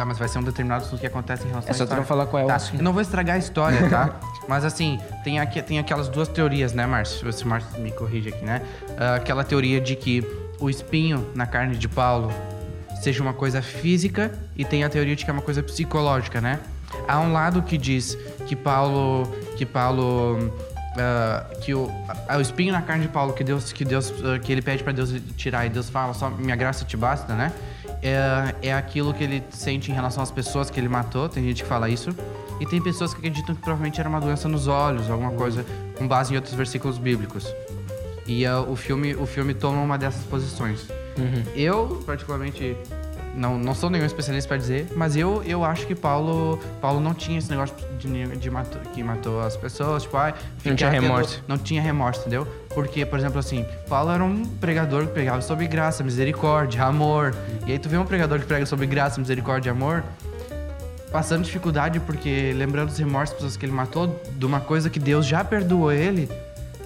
[0.00, 1.88] Tá, mas vai ser um determinado assunto que acontece em relação É à só tu
[1.88, 2.00] história.
[2.00, 2.54] não falar qual é o tá.
[2.54, 2.78] assunto.
[2.80, 4.18] Eu não vou estragar a história, tá?
[4.48, 7.30] mas assim, tem, aqui, tem aquelas duas teorias, né, Márcio?
[7.30, 8.62] Se o Márcio me corrige aqui, né?
[8.96, 10.26] Ah, aquela teoria de que
[10.58, 12.32] o espinho na carne de Paulo
[13.02, 16.60] seja uma coisa física e tem a teoria de que é uma coisa psicológica, né?
[17.06, 20.50] Há um lado que diz que Paulo, que Paulo,
[20.96, 21.92] ah, que o,
[22.26, 24.82] ah, o espinho na carne de Paulo que Deus, que Deus, ah, que ele pede
[24.82, 27.52] para Deus tirar e Deus fala só minha graça te basta, né?
[28.02, 31.28] É, é aquilo que ele sente em relação às pessoas que ele matou.
[31.28, 32.10] Tem gente que fala isso.
[32.60, 35.64] E tem pessoas que acreditam que provavelmente era uma doença nos olhos, alguma coisa
[35.96, 37.46] com base em outros versículos bíblicos.
[38.26, 40.86] E ah, o filme, o filme toma uma dessas posições.
[41.54, 42.76] Eu, particularmente,
[43.34, 47.14] não, não sou nenhum especialista para dizer, mas eu, eu acho que Paulo, Paulo não
[47.14, 51.02] tinha esse negócio de, de matou, que matou as pessoas, tipo, ai, Não tinha tendo-
[51.02, 51.44] remorso.
[51.46, 52.46] não tinha remorso, entendeu?
[52.74, 57.34] Porque, por exemplo, assim, Paulo era um pregador que pregava sobre graça, misericórdia, amor.
[57.66, 60.02] E aí tu vê um pregador que prega sobre graça, misericórdia e amor,
[61.10, 64.98] passando dificuldade porque lembrando os remorsos das pessoas que ele matou, de uma coisa que
[65.00, 66.28] Deus já perdoou ele,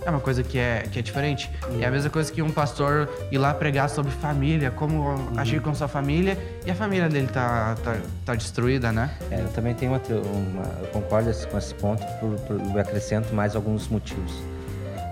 [0.04, 1.50] é uma coisa que é, que é diferente.
[1.80, 5.74] É a mesma coisa que um pastor ir lá pregar sobre família, como agir com
[5.74, 9.10] sua família, e a família dele tá, tá, tá destruída, né?
[9.30, 13.34] É, eu também tenho outra, uma, eu concordo com esse ponto, por, por, eu acrescento
[13.34, 14.32] mais alguns motivos.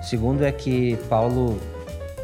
[0.01, 1.59] O segundo é que Paulo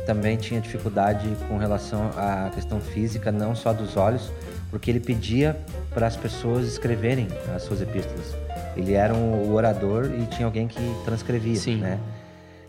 [0.04, 4.32] também tinha dificuldade com relação à questão física, não só dos olhos,
[4.70, 5.56] porque ele pedia
[5.90, 8.34] para as pessoas escreverem as suas epístolas.
[8.76, 11.76] Ele era um orador e tinha alguém que transcrevia, Sim.
[11.76, 11.98] né?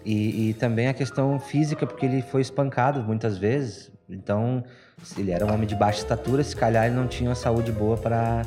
[0.05, 3.91] E, e também a questão física, porque ele foi espancado muitas vezes.
[4.09, 4.63] Então,
[5.03, 7.71] se ele era um homem de baixa estatura, se calhar ele não tinha uma saúde
[7.71, 8.43] boa para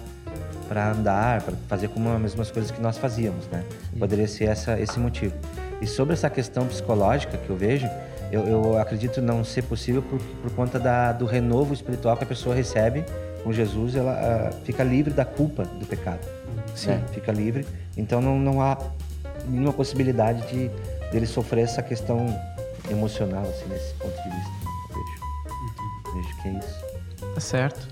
[0.68, 3.62] para andar, para fazer como as mesmas coisas que nós fazíamos, né?
[3.98, 5.34] Poderia ser essa, esse motivo.
[5.82, 7.86] E sobre essa questão psicológica que eu vejo,
[8.30, 12.26] eu, eu acredito não ser possível por, por conta da, do renovo espiritual que a
[12.26, 13.04] pessoa recebe
[13.44, 16.20] com Jesus, ela ah, fica livre da culpa do pecado.
[16.86, 17.04] né?
[17.12, 17.66] Fica livre.
[17.96, 18.78] Então não, não há
[19.46, 20.70] nenhuma possibilidade de
[21.12, 22.26] dele sofrer essa questão
[22.90, 24.52] emocional, assim, nesse ponto de vista.
[24.88, 26.14] Vejo.
[26.16, 27.32] Vejo que é isso.
[27.34, 27.88] Tá certo.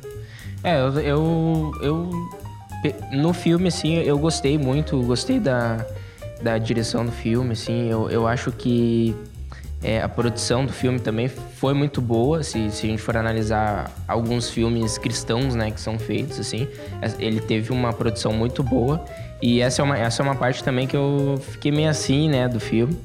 [0.64, 2.10] É, eu, eu, eu-
[3.12, 5.84] No filme, assim, eu gostei muito, gostei da,
[6.42, 7.88] da direção do filme, assim.
[7.90, 9.14] Eu, eu acho que
[9.82, 13.90] é, a produção do filme também foi muito boa, se, se a gente for analisar
[14.08, 16.66] alguns filmes cristãos, né, que são feitos, assim.
[17.18, 19.04] Ele teve uma produção muito boa.
[19.42, 22.46] E essa é uma, essa é uma parte também que eu fiquei meio assim, né,
[22.48, 22.98] do filme.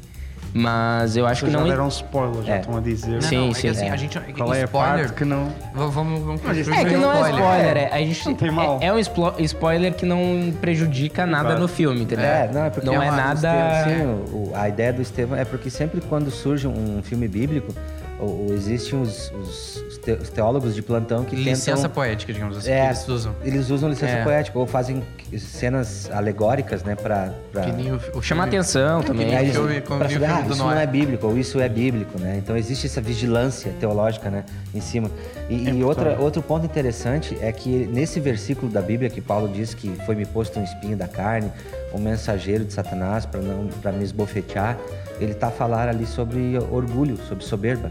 [0.58, 1.68] Mas eu acho Vocês que já não...
[1.70, 2.60] deram spoiler, já É.
[2.62, 3.12] estão a dizer.
[3.16, 3.62] Não, Sim, não, é sim.
[3.62, 3.92] que assim, É.
[3.92, 4.20] a gente.
[4.38, 5.52] Qual é a parte que não...
[5.74, 7.78] Vamos, vamos É que um não é spoiler.
[7.78, 8.80] é, a gente, Não tem mal.
[8.82, 9.00] É, é um
[9.40, 11.62] spoiler que não prejudica nada Exato.
[11.62, 12.24] no filme, entendeu?
[12.26, 13.84] É, não, é porque não é nada.
[13.84, 17.74] Sim, o- a ideia do Estevão é porque sempre quando surge um filme bíblico,
[18.18, 21.92] ou, ou existem os, os- os te- os teólogos de plantão que Licença tentam...
[21.92, 23.36] poética, digamos assim, É, que eles usam.
[23.44, 24.24] Eles usam licença É.
[24.24, 25.04] poética ou fazem
[25.38, 27.34] cenas alegóricas, né, pra...
[27.52, 27.62] pra...
[27.64, 29.36] Que nem o, o Chama filme- atenção também.
[29.36, 32.36] Aí, filme- como pra filme ah, isso não é bíblico, ou isso é bíblico, né?
[32.38, 35.10] Então existe essa vigilância teológica, né, em cima.
[35.50, 39.74] E, e outra, outro ponto interessante é que nesse versículo da Bíblia que Paulo diz
[39.74, 41.52] que foi me posto um espinho da carne,
[41.94, 44.78] um mensageiro de Satanás para não para me esbofetear,
[45.20, 47.90] ele está a falar ali sobre orgulho, sobre soberba.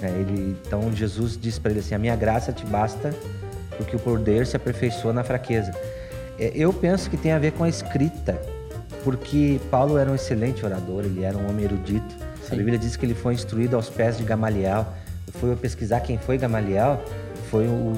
[0.00, 0.08] né?
[0.18, 3.14] Ele, então Jesus diz para ele assim: a minha graça te basta,
[3.76, 5.72] porque o poder se aperfeiçoa na fraqueza.
[6.38, 8.40] É, Eu penso que tem a ver com a escrita,
[9.04, 12.14] porque Paulo era um excelente orador, ele era um homem erudito.
[12.50, 14.86] A Bíblia diz que ele foi instruído aos pés de Gamaliel.
[15.26, 17.02] Eu fui pesquisar quem foi Gamaliel,
[17.50, 17.92] foi o,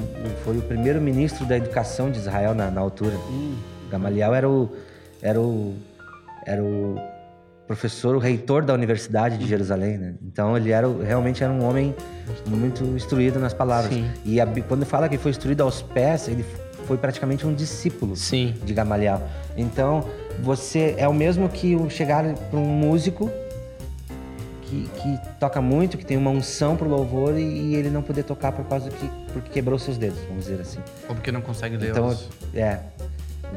[0.45, 3.17] foi o primeiro ministro da educação de Israel na, na altura.
[3.91, 4.69] Gamaliel era o,
[5.21, 5.75] era o,
[6.45, 6.95] era o
[7.67, 10.13] professor, o reitor da Universidade de Jerusalém, né?
[10.21, 11.95] Então ele era o- realmente era um homem
[12.47, 13.93] muito instruído nas palavras.
[13.93, 14.09] Sim.
[14.23, 16.45] E a quando fala que foi instruído aos pés, ele
[16.85, 18.53] foi praticamente um discípulo Sim.
[18.63, 19.21] de Gamaliel.
[19.57, 20.05] Então,
[20.41, 23.31] você é o mesmo que o chegar para um músico
[24.61, 28.23] que, que toca muito, que tem uma unção pro louvor e, e ele não poder
[28.23, 30.79] tocar por causa que porque quebrou seus dedos, vamos dizer assim.
[31.09, 32.29] Ou porque não consegue ler Então, os...
[32.53, 32.79] é.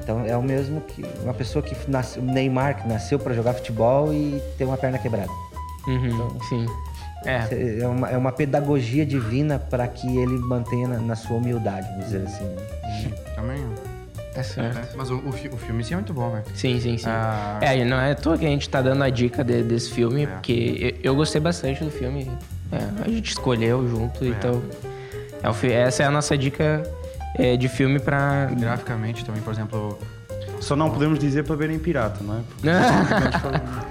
[0.03, 3.55] Então é o mesmo que uma pessoa que nasceu, o Neymar que nasceu para jogar
[3.55, 5.31] futebol e tem uma perna quebrada.
[5.87, 6.67] Uhum, sim.
[7.25, 7.81] É.
[7.83, 12.05] É uma, é uma pedagogia divina para que ele mantenha na, na sua humildade, vamos
[12.07, 12.45] dizer assim.
[12.45, 13.13] né?
[13.35, 13.59] Também.
[14.35, 14.79] Tá certo.
[14.79, 16.45] É, Mas o, o, fi- o filme sim é muito bom, velho.
[16.55, 17.09] Sim, sim, sim.
[17.09, 17.59] Ah.
[17.61, 19.91] É, e não é à toa que a gente tá dando a dica de- desse
[19.91, 22.31] filme, porque eu, eu gostei bastante do filme.
[22.71, 24.63] É, a gente escolheu junto, então.
[25.43, 26.83] é o essa é a nossa dica
[27.35, 28.47] é, de filme pra.
[28.47, 29.99] Graficamente também, por exemplo,
[30.61, 32.41] Só não podemos dizer para verem pirata, não é?
[32.49, 32.69] Porque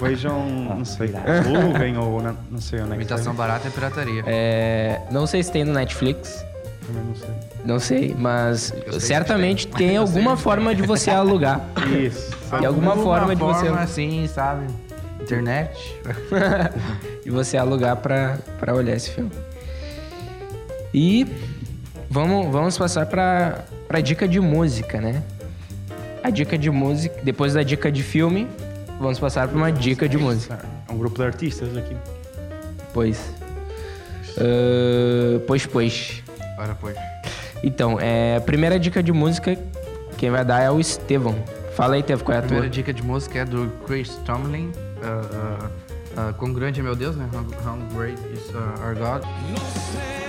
[0.00, 4.22] Vejam, não sei, aluguem ou não, não sei onde é imitação barata é pirataria.
[4.26, 6.44] É, não sei se tem no Netflix,
[6.86, 7.30] Também não sei.
[7.64, 9.96] não sei, mas sei certamente tem tem.
[9.98, 10.42] Alguma sei.
[10.44, 11.60] forma de você alugar.
[12.00, 12.30] Isso.
[12.58, 14.66] De alguma forma de você- forma assim, sabe?
[15.20, 15.96] Internet.
[17.24, 18.38] de você alugar pra
[18.74, 19.30] olhar esse filme.
[20.92, 21.26] E
[22.10, 25.22] vamos, vamos passar pra, pra dica de música, né?
[26.22, 28.46] A dica de música, depois da dica de filme,
[28.98, 30.58] vamos passar pra uma dica de música.
[30.88, 31.96] É um grupo de artistas aqui.
[32.92, 33.32] Pois.
[34.36, 36.22] Ah, pois, pois.
[36.58, 36.96] Ora, pois.
[37.62, 39.56] Então, é, a primeira dica de música,
[40.18, 41.34] quem vai dar é o Estevão.
[41.74, 42.48] Fala aí, Tev, qual é a A tua?
[42.48, 44.70] primeira dica de música é do Chris Tomlin.
[45.02, 45.70] ah, ah,
[46.16, 47.26] ah, Quão grande é meu Deus, né?
[47.32, 49.22] How, how great is our God.
[49.24, 50.20] Agora,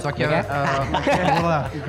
[0.00, 0.84] Só que é a, a-
[1.26, 1.70] vamos lá.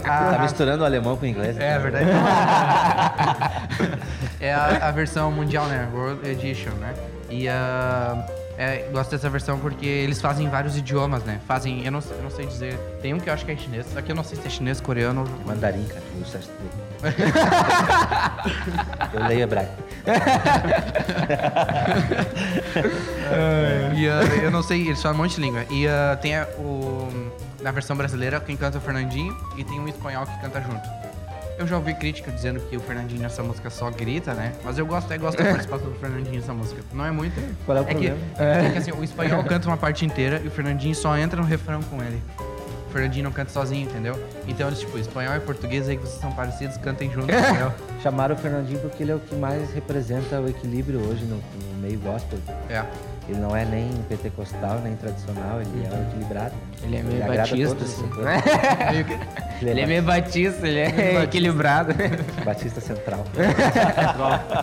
[0.00, 1.56] Tá misturando o alemão com o inglês.
[1.58, 2.10] É, é verdade.
[4.40, 5.88] é a, a versão mundial, né?
[5.92, 6.94] World Edition, né?
[7.30, 11.40] E ah, é, gosto dessa versão porque eles fazem vários idiomas, né?
[11.46, 12.74] Fazem, eu não, eu não sei dizer.
[13.02, 14.50] Tem um que eu acho que é chinês, só que eu não sei se é
[14.50, 16.02] chinês, coreano ou Mandarim, cara.
[19.14, 19.72] Eu, leio hebraico.
[23.96, 25.64] E ah, eu não sei, eles falam um monte de língua.
[25.70, 27.08] E ah, tem a- o.
[27.60, 30.88] Na versão brasileira, quem canta é o Fernandinho e tem um espanhol que canta junto.
[31.58, 34.52] Eu já ouvi crítica dizendo que o Fernandinho nessa música só grita, né?
[34.64, 36.80] Mas eu gosto, eu gosto da participação do Fernandinho nessa música.
[36.92, 37.34] Não é muito.
[37.66, 38.18] Qual é o que, problema?
[38.38, 41.46] é que assim, o espanhol canta uma parte inteira e o Fernandinho só entra no
[41.46, 42.22] refrão com ele.
[42.88, 44.18] O Fernandinho não canta sozinho, entendeu?
[44.46, 47.72] Então eles, tipo, espanhol e português aí que vocês são parecidos, cantem juntos, entendeu?
[48.02, 51.80] Chamaram o Fernandinho porque ele é o que mais representa o equilíbrio hoje no, no
[51.80, 52.38] meio gospel.
[52.70, 52.82] É.
[53.28, 56.54] Ele não é nem pentecostal, nem tradicional, ele é o equilibrado.
[56.82, 58.08] Ele é meio agrada batista, todos, assim.
[58.08, 59.68] todos.
[59.68, 61.94] Ele é meio batista, ele é equilibrado.
[62.42, 63.24] Batista Central.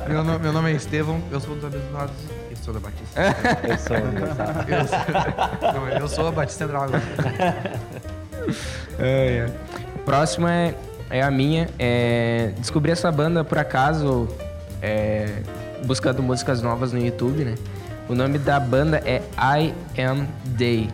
[0.08, 2.16] meu, nome, meu nome é Estevão, eu sou dos abençoados
[2.50, 3.22] e sou da Batista.
[3.68, 4.48] Eu sou universal.
[4.68, 6.90] Eu sou, não, eu sou a Batista Central
[8.98, 9.54] agora.
[10.06, 10.76] Próximo é,
[11.10, 11.68] é a minha.
[11.80, 14.28] É, descobri essa banda por acaso,
[14.82, 15.42] é,
[15.86, 17.56] buscando músicas novas no YouTube, né?
[18.08, 20.90] O nome da banda é I Am Day.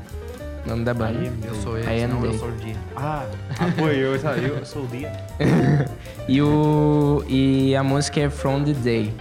[0.66, 1.20] O nome da banda.
[1.44, 2.76] Eu sou ele, I Am senão eu sou o dia.
[2.96, 3.26] Ah,
[3.60, 5.12] ah foi, eu, eu sou o dia.
[6.28, 9.14] E, o, e a música é From the Day.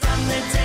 [0.00, 0.59] From the day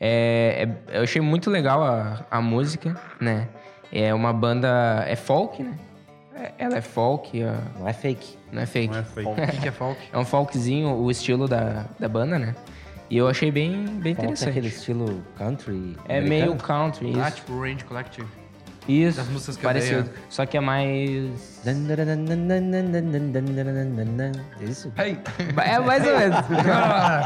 [0.00, 3.48] É, é- eu achei muito legal a, a música, né?
[3.92, 5.04] É uma banda.
[5.06, 5.78] É folk, né?
[6.34, 8.38] É- ela é folk, ó, Não é fake.
[8.52, 8.92] não é fake.
[8.92, 9.28] Não é fake.
[9.30, 10.00] O que, que é folk?
[10.12, 12.54] É um folkzinho, o estilo da, da banda, né?
[13.08, 14.48] E eu achei bem, bem Folk é interessante.
[14.50, 15.96] aquele estilo country.
[16.08, 16.28] É americano.
[16.50, 17.20] meio country, isso.
[17.20, 18.26] Ah, tipo Range Collective.
[18.88, 20.02] isso, das músicas que eu parecido.
[20.02, 21.60] dei, Só que é mais...
[24.60, 24.92] Isso?
[24.96, 26.36] É mais ou menos.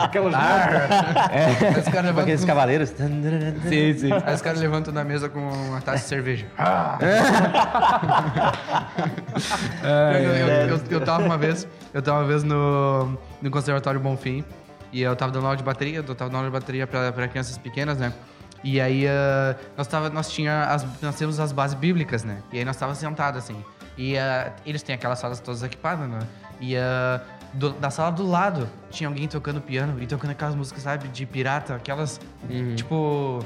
[0.03, 2.89] Aquelas Aí os caras Tipo levantam, aqueles cavaleiros.
[2.91, 4.11] sim, sim.
[4.25, 6.47] aí os caras levantam da mesa com uma taça de cerveja.
[9.83, 14.45] eu, eu, eu, eu tava uma vez, eu tava uma vez no, no Conservatório Bonfim
[14.93, 17.29] e eu tava dando aula de bateria, eu tava dando aula de bateria pra, pra
[17.29, 18.13] crianças pequenas, né?
[18.63, 22.39] E aí ah, nós, tava, nós, tinha as, nós temos as bases bíblicas, né?
[22.53, 23.65] E aí nós tava sentados assim.
[23.97, 26.19] E ah, eles têm aquelas salas todas equipadas, né?
[26.61, 27.21] E ah,
[27.55, 31.25] do- da sala do lado tinha alguém tocando piano e tocando aquelas músicas, sabe, de
[31.27, 32.21] pirata, aquelas
[32.77, 33.45] tipo.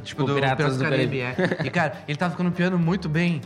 [0.00, 1.20] Tipo, do Piratas do Caribe.
[1.20, 1.34] é.
[1.64, 3.42] E, cara, ele tava tocando piano muito bem.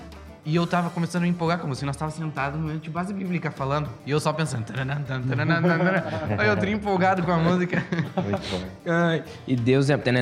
[0.47, 2.89] E eu tava começando a me empolgar, como se nós tava sentados no meio de
[2.89, 3.91] base bíblica falando.
[4.07, 4.65] E eu só pensando.
[4.65, 6.05] taranã, taranã, taranã.
[6.39, 7.83] Aí eu tô empolgado com a música.
[8.23, 8.61] Muito bom.
[8.87, 9.97] Ai, e Deus é...
[9.97, 10.13] tan.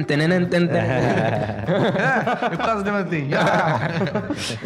[2.50, 3.28] eu quase levantei.
[3.34, 3.78] Ah!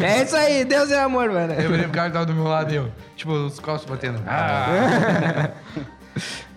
[0.01, 1.51] É isso aí, Deus é amor, mano.
[1.51, 4.21] Eu virei pro cara que tava do meu lado e eu, tipo, os costos batendo.
[4.25, 5.49] Ah!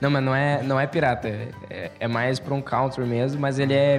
[0.00, 1.28] Não, mas não é, não é pirata.
[1.68, 3.98] É, é mais pra um country mesmo, mas ele é...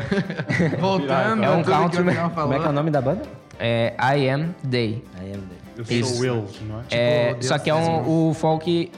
[0.79, 2.91] Voltando É um a tudo que country, o Daniel Como é que é o nome
[2.91, 3.42] da banda?
[3.59, 5.03] É I Am Day.
[5.21, 5.43] I am
[5.77, 6.15] Eu sou Isso.
[6.15, 6.83] o Wills, não é?
[6.91, 8.91] É, Deus só que é um, o folk,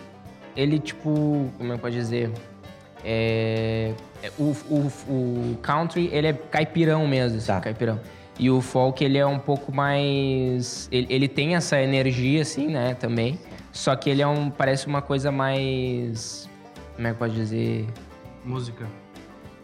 [0.55, 2.31] ele tipo, como eu posso dizer,
[3.03, 7.61] é, é, o, o, o country, ele é caipirão mesmo, assim, Tá.
[7.61, 7.99] caipirão.
[8.37, 10.89] E o folk, ele é um pouco mais...
[10.91, 13.39] Ele, ele tem essa energia, assim, né, também.
[13.71, 14.49] Só que ele é um...
[14.49, 16.49] Parece uma coisa mais...
[16.95, 17.87] Como é que pode dizer?
[18.43, 19.04] Música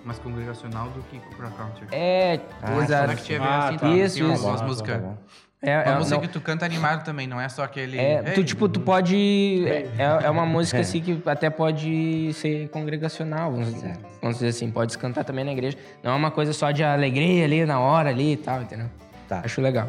[0.06, 1.88] mais congregacional do que cultural country.
[1.92, 3.12] É, Ah, exato.
[3.12, 3.88] É que tinha a ver Ah, assim, tá.
[3.88, 4.42] tem Isso, umas
[4.82, 5.18] Tá tá bom.
[5.64, 7.96] É, Uma é, música não- que tu canta animado também, não é só aquele.
[8.00, 9.64] É, tu, tipo, tu pode.
[9.68, 14.72] É, é uma música assim que até pode ser congregacional, vamos dizer, vamos dizer assim.
[14.72, 15.78] Pode cantar também na igreja.
[16.04, 18.88] Não é uma coisa só de alegria ali na hora ali e tal, entendeu?
[19.30, 19.42] Tá.
[19.46, 19.88] Acho legal.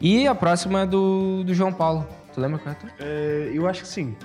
[0.00, 2.04] E a próxima é do, do João Paulo.
[2.34, 2.90] Tu lembra qual é a tua?
[2.98, 4.16] Eh, eu acho que sim.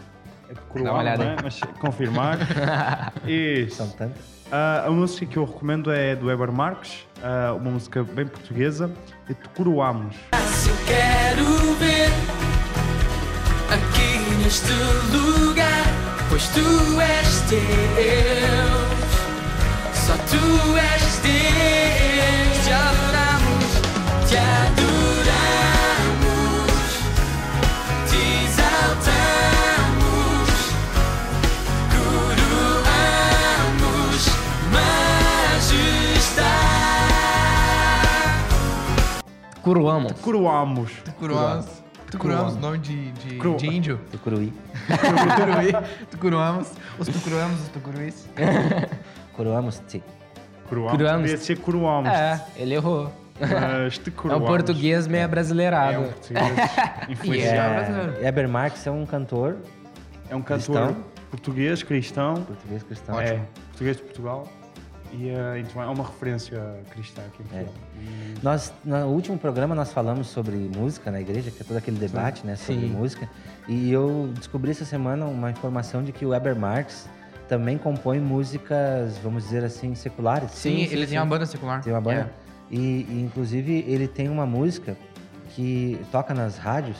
[0.49, 1.37] É de Dá uma olhada não aí.
[1.37, 1.41] é?
[1.43, 2.37] Mas confirmar.
[3.27, 3.75] Isso.
[3.75, 4.42] São tantas.
[4.51, 8.91] Ah, a música que eu recomendo é do Eber Marques, ah, uma música bem portuguesa,
[9.29, 10.15] e Te Coroamos.
[10.47, 12.09] Se eu quero ver
[13.69, 14.71] aqui neste
[15.11, 15.85] lugar,
[16.29, 17.61] pois tu és Deus,
[19.93, 22.02] só tu és Deus.
[39.63, 40.13] Curuamo.
[40.21, 40.91] Coroamos.
[41.05, 41.65] Tucuruamos.
[42.11, 43.99] Tucuruamos, nome de, de, Cru- de índio.
[44.11, 44.53] Tucuruí.
[44.87, 45.73] Tucuruí.
[46.11, 46.67] Tucuruamos.
[46.99, 48.29] Os tucuruamos, os tucuruís.
[49.35, 50.03] Coroamos-te.
[50.69, 50.91] Coroamos.
[50.97, 51.21] Coroamos.
[51.21, 52.11] Podia ser Coroamos.
[52.11, 53.11] É, ele errou.
[53.39, 56.01] É um português meio É brasileirado.
[56.01, 56.43] um português
[57.09, 58.17] E influenciado.
[58.19, 59.57] é- É, Eber Marques é um cantor
[60.29, 61.03] É um cantor Cristão.
[61.31, 62.35] português, cristão.
[62.43, 63.19] português cristão.
[63.19, 64.47] É, português de Portugal.
[65.13, 67.63] E eh, então é uma referência cristã aqui em É.
[67.63, 67.87] Portugal.
[68.01, 71.97] E- Nós, no último programa, nós falamos sobre música na igreja, que é todo aquele
[71.99, 72.87] debate, né, sobre Sim.
[72.93, 73.29] música.
[73.67, 77.07] E eu descobri essa semana uma informação de que o Eber Marques
[77.47, 80.51] também compõe músicas, vamos dizer assim, seculares.
[80.51, 81.81] Sim, ele tem uma banda secular.
[81.83, 82.31] Tem uma banda.
[82.71, 82.75] É.
[82.75, 84.97] E, e, inclusive, ele tem uma música
[85.49, 86.97] que toca nas rádios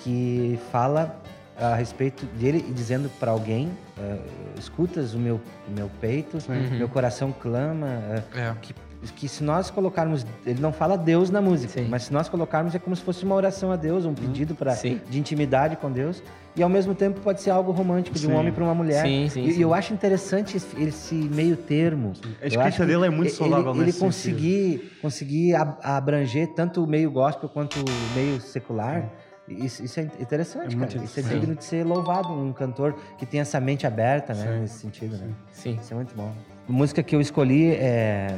[0.00, 1.20] que fala
[1.58, 4.18] a respeito dele e dizendo para alguém: eh,
[4.58, 6.38] escutas o meu, o meu peito,
[6.76, 7.86] meu coração clama.
[7.88, 8.54] eh, É.
[8.60, 8.74] que,
[9.16, 11.88] que se nós colocarmos, ele não fala Deus na música, Sim.
[11.90, 14.72] mas se nós colocarmos é como se fosse uma oração a Deus, um pedido para
[14.74, 16.22] de intimidade com Deus,
[16.56, 18.36] e ao mesmo tempo pode ser algo romântico de um Sim.
[18.36, 19.02] homem para uma mulher.
[19.04, 19.60] Sim, sim, e, sim.
[19.60, 20.74] eu acho interessante esse,
[21.14, 22.14] meio termo.
[22.40, 26.86] A escrita dele é muito ele- saudável Ele, nesse conseguir, conseguir ab- abranger tanto o
[26.86, 29.10] meio gospel quanto o meio secular.
[29.46, 31.04] Isso, isso é interessante, É cara.
[31.04, 34.60] Isso é digno de ser louvado, um cantor que tem essa mente aberta, né, Sim.
[34.60, 35.28] nesse sentido, né?
[35.52, 35.78] Sim.
[35.80, 36.32] Isso é muito bom.
[36.66, 38.34] A música que eu escolhi é,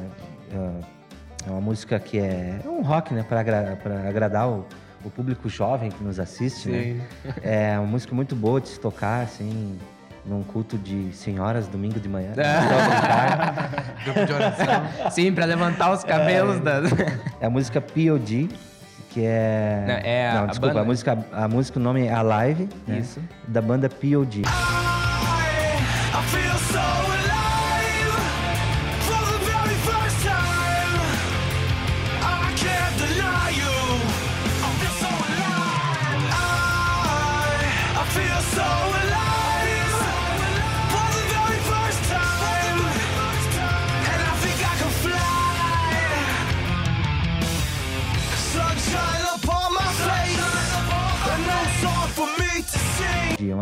[1.46, 3.24] é uma música que é, é um rock, né?
[3.28, 3.38] Para
[4.08, 4.66] agradar o,
[5.04, 7.00] o público jovem que nos assiste, né?
[7.42, 9.78] É uma música muito boa de se tocar, assim,
[10.24, 12.32] num culto de senhoras, domingo de manhã.
[14.04, 15.10] Grupo de oração.
[15.12, 16.82] Sim, pra levantar os cabelos da.
[17.40, 18.48] É a música POD,
[19.16, 19.84] que é...
[19.86, 20.80] Não, é a- Não, a desculpa, banda.
[20.80, 22.98] a música, a música, o nome é Alive, né?
[22.98, 23.18] Isso.
[23.48, 24.42] Da banda POD.
[24.42, 24.85] I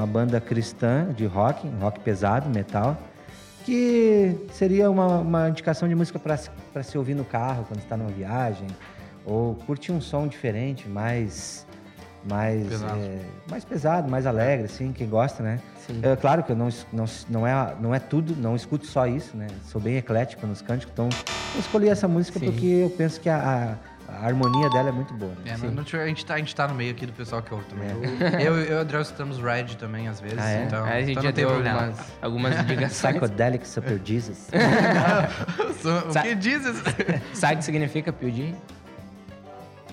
[0.05, 2.97] uma banda cristã de rock, rock pesado, metal,
[3.65, 8.11] que seria uma, uma indicação de música para se ouvir no carro quando está numa
[8.11, 8.67] viagem,
[9.25, 11.67] ou curtir um som diferente, mais
[12.27, 12.99] mais Pesado.
[13.01, 13.19] é,
[13.51, 15.61] mais pesado, mais alegre, assim, quem gosta, né?
[16.03, 19.37] É claro que eu não, não, não, é, não é tudo, não escuto só isso,
[19.37, 19.47] né?
[19.67, 21.11] Sou bem eclético nos cânticos, então
[21.55, 22.47] eu escolhi essa música Sim.
[22.47, 23.37] porque eu penso que a,
[23.77, 25.53] a- a harmonia dela é muito boa, né?
[25.53, 27.53] É, não- não- a, gente tá, a gente tá no meio aqui do pessoal que
[27.53, 27.89] ouve também.
[28.43, 30.39] Eu e o André estamos Red também, às vezes.
[30.39, 30.65] Ah, é?
[30.65, 33.17] Então, a gente então já não tem algumas, algumas indicações.
[33.17, 34.49] Psychedelic Super Jesus.
[36.17, 36.83] o que dizes?
[37.35, 38.55] Sabe o que significa PUD?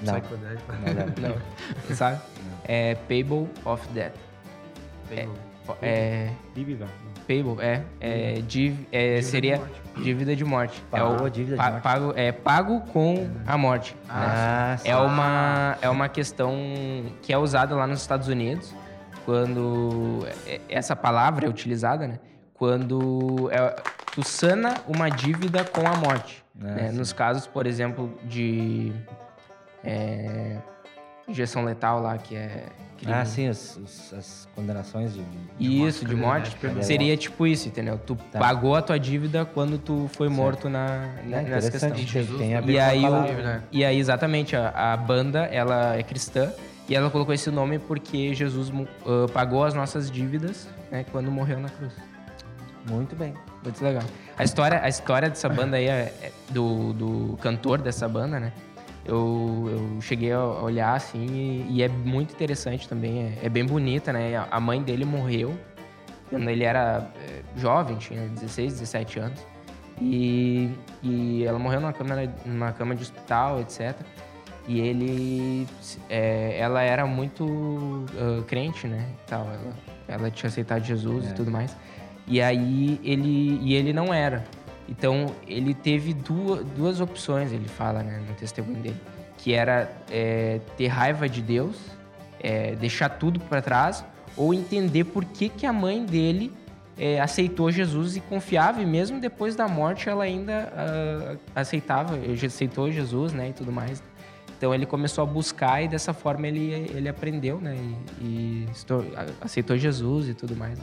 [0.03, 0.73] Não, Psicodélico.
[0.73, 1.35] não, não.
[1.89, 1.95] Não.
[1.95, 2.19] Sabe?
[2.63, 4.13] É Payable of Death.
[5.81, 6.29] É.
[6.55, 6.87] Dívida.
[7.27, 7.81] Payable, é.
[7.99, 9.61] é, div, é seria
[9.97, 10.81] dívida de morte.
[10.91, 11.83] Pagou é o, a dívida de pa- morte.
[11.83, 13.95] Pago, é pago com a morte.
[14.07, 14.09] né?
[14.09, 14.89] Ah, sim.
[14.89, 16.55] É uma, é uma questão
[17.21, 18.73] que é usada lá nos Estados Unidos,
[19.25, 22.19] quando é- essa palavra é utilizada, né?
[22.53, 23.75] Quando é,
[24.13, 26.43] tu sana uma dívida com a morte.
[26.59, 26.91] Ah, né?
[26.91, 28.91] Nos casos, por exemplo, de...
[29.83, 30.57] é,
[31.27, 32.65] injeção letal lá, que é.
[32.97, 33.13] crime.
[33.13, 35.21] Ah, sim, os- as condenações de.
[35.59, 36.55] Isso, de morte.
[36.61, 36.85] Verdade.
[36.85, 37.97] Seria tipo isso, entendeu?
[37.97, 38.37] Tu Tá.
[38.39, 41.89] pagou a tua dívida quando tu foi morto na, na- É, nessa questão.
[41.89, 43.63] interessante, tem- a E aí, o- né?
[43.71, 46.51] e aí, exatamente, a, a banda, ela é cristã
[46.87, 48.71] e ela colocou esse nome porque Jesus
[49.05, 51.93] ah, pagou as nossas dívidas né, quando morreu na cruz.
[52.89, 53.33] Muito bem.
[53.63, 54.03] Muito legal.
[54.37, 58.51] A história, a história dessa banda aí, é, é do, do cantor dessa banda, né?
[59.11, 63.35] Eu, eu cheguei a olhar assim e, e é muito interessante também.
[63.41, 64.37] É, é bem bonita, né?
[64.49, 65.53] A- mãe dele morreu
[66.29, 69.45] quando ele era é, jovem, tinha 16, 17 anos.
[69.99, 70.69] E,
[71.03, 73.97] e ela morreu numa cama, numa cama de hospital, etc.
[74.65, 75.67] E ele,
[76.09, 79.05] é, ela era muito ah, crente, né?
[79.27, 79.45] Tal.
[79.45, 79.73] Ela,
[80.07, 81.75] ela tinha aceitado Jesus e tudo mais.
[82.27, 84.45] E aí ele, e ele não era.
[84.89, 89.01] Então ele teve duas, duas opções, ele fala né, no testemunho dele,
[89.37, 91.77] que era é, ter raiva de Deus,
[92.39, 94.03] é, deixar tudo para trás,
[94.35, 96.51] ou entender por que, que a mãe dele
[96.97, 102.91] é, aceitou Jesus e confiava, e mesmo depois da morte ela ainda ah, aceitava, aceitou
[102.91, 104.03] Jesus, né, e tudo mais.
[104.57, 107.75] Então ele começou a buscar e dessa forma ele, ele aprendeu, né,
[108.21, 108.67] e, e
[109.41, 110.77] aceitou Jesus e tudo mais.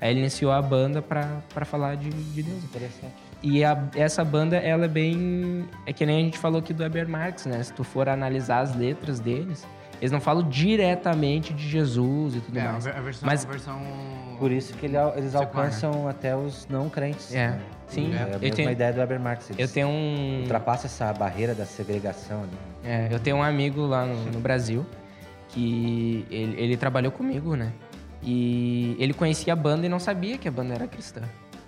[0.00, 2.62] Aí ele iniciou a banda para falar de, de Deus.
[2.62, 3.25] Interessante.
[3.42, 5.64] E a- essa banda, ela é bem.
[5.86, 7.62] É que nem a gente falou aqui do Eber Marx, né?
[7.62, 9.66] Se tu for analisar as letras deles,
[10.00, 12.86] eles não falam diretamente de Jesus e tudo É, mais.
[12.86, 13.80] a versão, Mas a versão...
[14.38, 15.46] Por isso que ele eles Secular.
[15.46, 17.34] alcançam até os não crentes.
[17.34, 17.60] É, né?
[17.86, 18.12] sim.
[18.14, 19.48] É a Eu mesma tenho- ideia do Weber Marx.
[19.50, 20.40] Eles Eu tenho um.
[20.42, 22.50] ultrapassa essa barreira da segregação ali.
[22.84, 24.84] É, eu tenho um amigo lá no, no Brasil
[25.48, 27.72] que ele, ele trabalhou comigo, né?
[28.22, 31.22] E ele conhecia a banda e não sabia que a banda era cristã,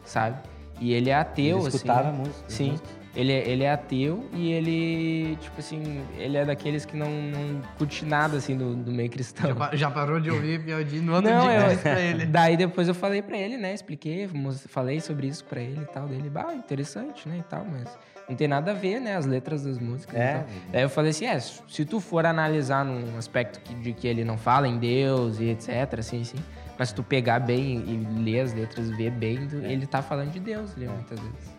[0.05, 0.37] sabe?
[0.81, 1.77] E ele é ateu, Ele assim.
[1.77, 2.71] escutava música, Sim.
[2.73, 2.89] música.
[3.17, 7.61] Ele, é- ele é ateu e ele, tipo assim, ele é daqueles que não, não
[7.77, 9.57] curte nada, assim, do, do meio cristão.
[9.59, 12.27] Já, já parou de ouvir Piaudim no outro Não, dia eu, pra ele.
[12.31, 13.75] Daí depois eu falei pra ele, né?
[13.75, 14.29] Expliquei,
[14.69, 16.07] falei sobre isso pra ele e tal.
[16.07, 17.39] Dele, bah, interessante, né?
[17.39, 17.89] E tal, mas
[18.29, 19.17] não tem nada a ver, né?
[19.17, 20.15] As letras das músicas.
[20.15, 20.33] e É.
[20.35, 20.45] tal.
[20.71, 24.23] Daí eu falei assim: é, se tu for analisar num aspecto que- de que ele
[24.23, 26.37] não fala em Deus e etc, assim, assim.
[26.79, 30.31] Mas se tu pegar bem e ler as letras, ver bem, tu- ele tá falando
[30.31, 31.59] de Deus ali, muitas vezes.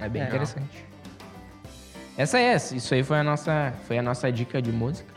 [0.00, 0.26] É bem É.
[0.26, 0.84] interessante.
[2.18, 5.08] Essa é, isso aí foi a nossa, foi a nossa dica de música.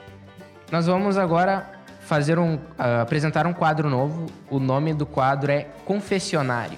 [0.72, 1.68] Nós vamos agora
[2.02, 4.28] fazer um, ah, apresentar um quadro novo.
[4.50, 6.78] O nome do quadro é Confessionário.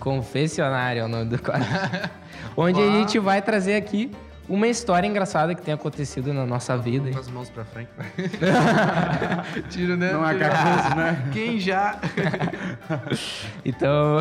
[0.00, 1.66] Confessionário é o nome do quadro.
[2.56, 4.10] Onde a gente vai trazer aqui
[4.48, 7.10] uma história engraçada que tem acontecido na nossa vida.
[7.10, 7.88] Com as mãos pra frente.
[9.70, 10.12] Tiro, né?
[10.12, 10.38] Não Tiro.
[10.38, 11.28] caroço, né?
[11.32, 11.98] Quem já?
[13.64, 14.20] Então,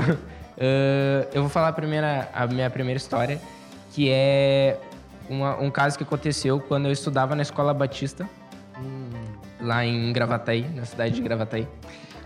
[0.57, 3.39] eh, eu vou falar a, primeira, a minha primeira história,
[3.91, 4.79] que é
[5.29, 8.27] uma- um caso que aconteceu quando eu estudava na Escola Batista,
[9.61, 11.67] lá em Gravataí, na cidade de Gravataí.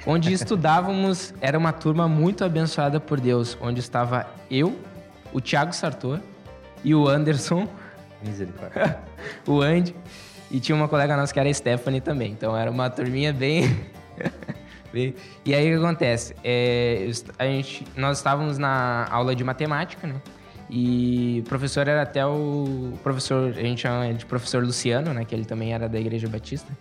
[0.05, 4.79] Onde estudávamos, era uma turma muito abençoada por Deus, onde estava eu,
[5.33, 6.19] o Thiago Sartor
[6.83, 7.67] e o Anderson,
[8.23, 8.99] Misericórdia.
[9.47, 9.95] o Andy,
[10.49, 12.31] e tinha uma colega nossa que era a Stephanie também.
[12.31, 13.63] Então era uma turminha bem.
[14.91, 15.13] bem-
[15.45, 16.35] E aí o que acontece?
[16.43, 20.15] É, a gente, nós estávamos na aula de matemática, né?
[20.69, 25.23] E o professor era até o professor, a gente chama de professor Luciano, né?
[25.23, 26.71] Que ele também era da Igreja Batista.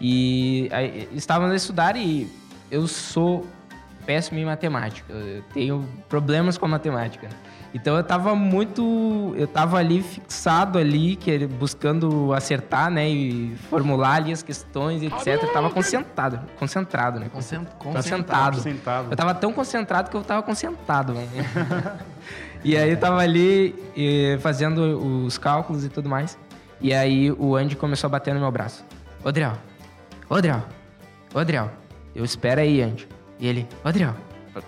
[0.00, 2.28] E aí, estávamos a estudar e
[2.70, 3.46] eu sou
[4.04, 5.10] péssimo em matemática.
[5.12, 7.28] Eu tenho problemas com matemática.
[7.72, 7.80] Né?
[7.80, 9.34] Então eu tava muito.
[9.36, 13.08] Eu tava ali fixado ali, que, buscando acertar, né?
[13.08, 15.42] E formular ali as questões, etc.
[15.42, 17.28] Eu tava concentrado, concentrado, né?
[17.32, 18.56] Concent- Concentrado.
[18.58, 19.08] Concentrado.
[19.10, 21.28] Eu tava tão concentrado que eu tava concentrado, mano.
[22.62, 23.74] e aí eu tava ali
[24.40, 26.38] fazendo os cálculos e tudo mais.
[26.80, 28.84] E aí o Andy começou a bater no meu braço.
[29.24, 29.52] Ô, Adriel.
[30.28, 30.62] Ô, Adriel.
[31.32, 31.70] Ô, Adriel.
[32.14, 33.08] Eu espera aí, Andy.
[33.38, 34.14] E ele, ô, Adriel.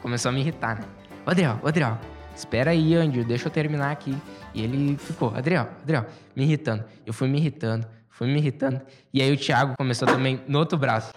[0.00, 0.84] Começou a me irritar, né?
[1.26, 1.98] Ô, Adriel, ô, Adriel.
[2.34, 3.24] Espera aí, Andy.
[3.24, 4.16] Deixa eu terminar aqui.
[4.52, 6.84] E ele ficou, Adriel, Adriel, me irritando.
[7.06, 8.80] Eu fui me irritando, fui me irritando.
[9.12, 11.12] E aí o Thiago começou também no outro braço.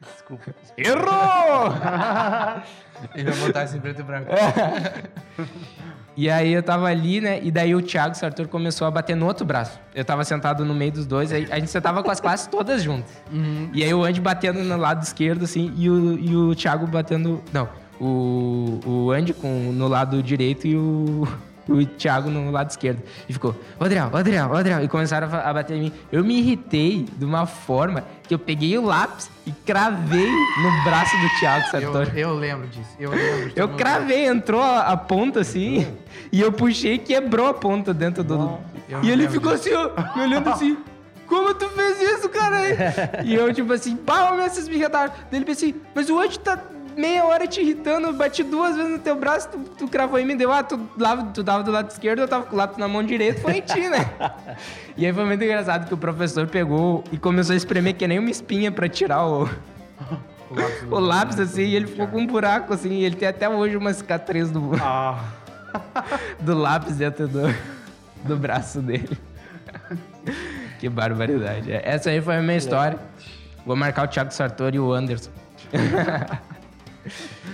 [0.00, 0.54] Desculpa.
[0.76, 1.72] Errou!
[3.14, 4.30] Ele vai botar isso em preto e branco.
[6.16, 7.40] E aí eu tava ali, né?
[7.42, 9.78] E daí o Thiago Sartor começou a bater no outro braço.
[9.94, 12.82] Eu tava sentado no meio dos dois, aí a gente sentava com as classes todas
[12.82, 13.12] juntas.
[13.74, 17.42] E aí o Andy batendo no lado esquerdo, assim, e o, e o Thiago batendo.
[17.52, 17.68] Não,
[18.00, 21.26] o, o Andy com, no lado direito e o,
[21.68, 23.02] o Thiago no lado esquerdo.
[23.28, 24.84] E ficou, ô Adriel, ô Adriel, ô Adriel.
[24.84, 25.92] E começaram a, bater em mim.
[26.10, 31.16] Eu me irritei de uma forma que eu peguei o lápis e cravei no braço
[31.16, 32.12] do Thiago Eu, Sartor.
[32.16, 32.90] eu lembro disso.
[32.98, 33.52] Eu lembro.
[33.54, 35.86] Eu cravei, entrou a, a ponta assim,
[36.32, 38.58] e eu puxei e quebrou a ponta dentro do.
[38.88, 40.76] Eu e ele ficou assim, ó, me olhando assim.
[41.26, 42.62] como tu fez isso, cara?
[43.24, 45.12] e eu, tipo assim, homem, essas birretaram.
[45.30, 46.56] Daí ele pensei, mas o Andy tá
[46.96, 50.24] meia hora te irritando, eu bati duas vezes no teu braço, tu, tu cravou em
[50.24, 52.78] mim, deu, ah, tu, lá, tu tava do lado esquerdo, eu tava com o lápis
[52.78, 54.10] na mão direita, foi em ti, né?
[54.96, 58.18] e aí foi muito engraçado que o professor pegou e começou a espremer que nem
[58.18, 59.48] uma espinha pra tirar o...
[60.90, 63.76] O lápis, assim, e ele ficou com um buraco, assim, e ele tem até hoje
[63.76, 65.18] uma cicatriz do, Ah,
[66.38, 67.52] do lápis dentro do,
[68.22, 69.18] do braço dele.
[70.78, 71.72] que barbaridade.
[71.72, 72.96] Essa aí foi a minha história.
[73.66, 75.30] Vou marcar o Thiago Sartori e o Anderson.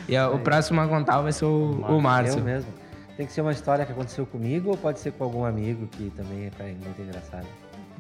[0.09, 2.38] E o próximo a contar vai ser o, o Márcio.
[2.38, 2.72] Eu mesmo.
[3.16, 6.11] Tem que ser uma história que aconteceu comigo ou pode ser com algum amigo que
[6.16, 7.46] também é muito engraçado?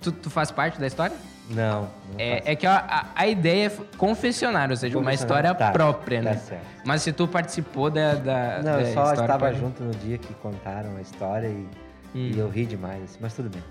[0.00, 1.14] Tu, tu faz parte da história?
[1.50, 1.82] Não.
[1.82, 1.88] não.
[2.18, 6.22] É, é que a, a, a ideia é confessionário, ou seja, uma história tá, própria,
[6.22, 6.32] né?
[6.34, 6.66] tá certo.
[6.84, 10.18] Mas se tu participou da, da, Não, da eu só história, estava junto no dia
[10.18, 11.68] que contaram a história e,
[12.14, 12.30] Hum.
[12.34, 13.62] e eu ri demais, assim, mas tudo bem.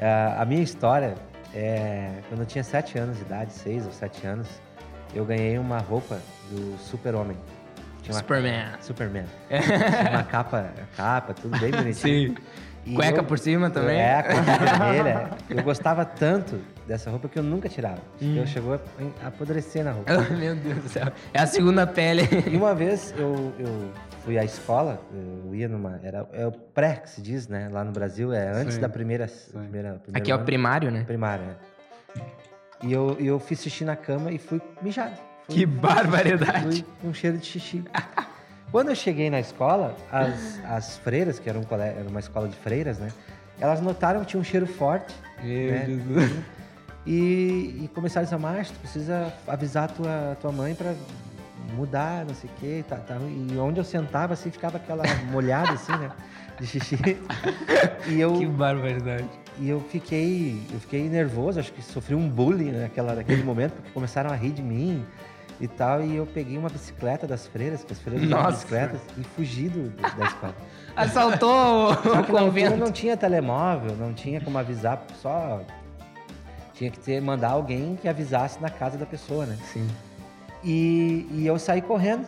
[0.00, 1.14] Ah, a minha história
[1.54, 4.48] é quando eu tinha sete anos de idade, seis ou sete anos,
[5.14, 6.18] eu ganhei uma roupa
[6.50, 7.36] do Super-Homem.
[8.10, 8.68] Superman.
[8.80, 9.24] Superman.
[9.48, 12.30] Tinha uma capa, capa, tudo bem bonitinho.
[12.30, 12.36] Sim.
[12.86, 13.98] E Cueca eu- por cima também?
[13.98, 14.42] É, a cueca
[14.78, 15.30] vermelha.
[15.50, 17.98] Eu gostava tanto dessa roupa que eu nunca tirava.
[18.22, 18.36] Hum.
[18.36, 18.74] Eu chegou
[19.24, 20.12] a apodrecer na roupa.
[20.38, 21.08] Meu Deus do céu.
[21.34, 22.22] É a segunda pele.
[22.48, 23.90] E uma vez eu, eu
[24.24, 25.98] fui à escola, eu ia numa.
[26.00, 27.68] Era, é o pré que se diz, né?
[27.72, 28.80] Lá no Brasil, é antes Sim.
[28.80, 29.26] da primeira.
[29.52, 30.44] primeira Aqui é o ano.
[30.46, 31.02] primário, né?
[31.04, 31.44] Primário,
[32.14, 32.20] é.
[32.84, 35.16] E eu, e eu fiz xixi na cama e fui mijado.
[35.54, 36.84] Que barbaridade.
[37.04, 37.84] Um cheiro de xixi.
[38.72, 42.48] Quando eu cheguei na escola, as, as freiras, que era, um cole- era uma escola
[42.48, 43.10] de freiras, né?
[43.60, 45.14] Elas notaram que tinha um cheiro forte.
[45.42, 45.86] Meu né?
[45.86, 46.32] Jesus.
[47.06, 50.92] E, e começaram a dizer, Márcio, tu precisa avisar a tua, tua mãe pra
[51.74, 52.84] mudar, não sei o quê.
[52.88, 53.16] Tá, tá.
[53.20, 56.10] E onde eu sentava, assim, ficava aquela molhada, assim, né?
[56.58, 56.98] De xixi.
[58.08, 59.28] E eu, Que barbaridade.
[59.60, 63.90] e eu fiquei, eu fiquei nervoso, acho que sofri um bullying naquela, naquele momento, porque
[63.92, 65.04] começaram a rir de mim
[65.60, 66.02] e tal.
[66.02, 69.90] E eu peguei uma bicicleta das freiras, que as freiras usavam bicicletas, e fugi do,
[69.90, 70.54] da escola.
[70.96, 72.76] Assaltou Só o que convento.
[72.76, 75.60] não tinha telemóvel, não tinha como avisar, só
[76.74, 79.56] tinha que ter, mandar alguém que avisasse na casa da pessoa, né?
[79.72, 79.86] Sim.
[80.64, 82.26] E, e eu saí correndo.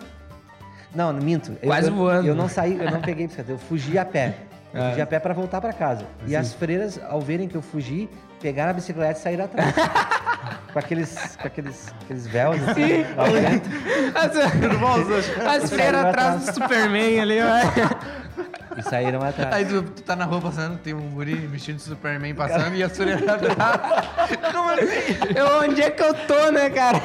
[0.95, 1.53] Não, não minto.
[1.62, 2.26] Eu- Quase eu, voando.
[2.29, 4.35] Eu não saí, eu não peguei bicicleta, eu fugi a pé.
[4.70, 4.91] Eu Ah.
[4.91, 6.05] fugi a pé para voltar para casa.
[6.26, 8.07] E as freiras, ao verem que eu fugi,
[8.41, 9.74] pegaram a bicicleta e saíram atrás.
[10.72, 13.70] com aqueles, com aqueles, aqueles véus assim, lá dentro.
[14.14, 18.78] As, as freiras atrás do Superman ali, ó.
[18.78, 19.55] e saíram atrás.
[19.55, 22.82] Aí tu, tu tá na rua passando, tem um guri vestido de Superman passando e
[22.82, 23.57] a Surya atrás.
[24.53, 25.36] Como assim?
[25.36, 27.01] Eu, onde é que eu tô, né, cara?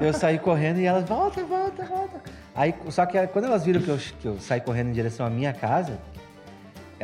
[0.00, 2.20] Eu saí correndo e elas, volta, volta, volta.
[2.54, 5.30] Aí, só que quando elas viram que eu, que eu saí correndo em direção à
[5.30, 5.98] minha casa,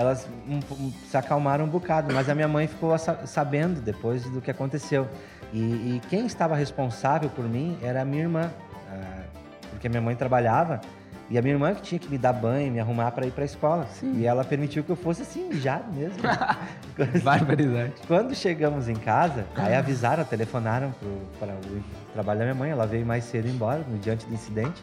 [0.01, 4.24] elas um- um- se acalmaram um bocado, mas a minha mãe ficou sa- sabendo depois
[4.24, 5.07] do que aconteceu.
[5.53, 8.51] E, e quem estava responsável por mim era a minha irmã,
[8.90, 9.22] ah,
[9.70, 10.80] porque a minha mãe trabalhava
[11.28, 13.44] e a minha irmã que tinha que me dar banho, me arrumar para ir para
[13.44, 13.86] a escola.
[14.03, 16.18] E ela permitiu que eu fosse assim, mijado mesmo.
[17.22, 17.92] Barbaridade.
[18.09, 20.92] Quando chegamos em casa, aí avisaram, telefonaram
[21.38, 21.82] para o
[22.14, 22.70] trabalho da minha mãe.
[22.70, 24.82] Ela veio mais cedo embora, no diante do incidente.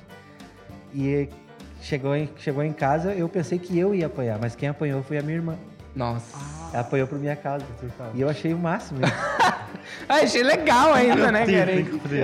[0.94, 1.28] E
[1.82, 5.18] chegou em, chegou em casa, eu pensei que eu ia apanhar, mas quem apanhou foi
[5.18, 5.58] a minha irmã.
[5.96, 6.38] Nossa.
[6.72, 7.66] Ela apanhou por minha casa.
[8.14, 9.00] E eu achei o máximo.
[10.08, 11.72] Ah, achei legal ainda, né, cara?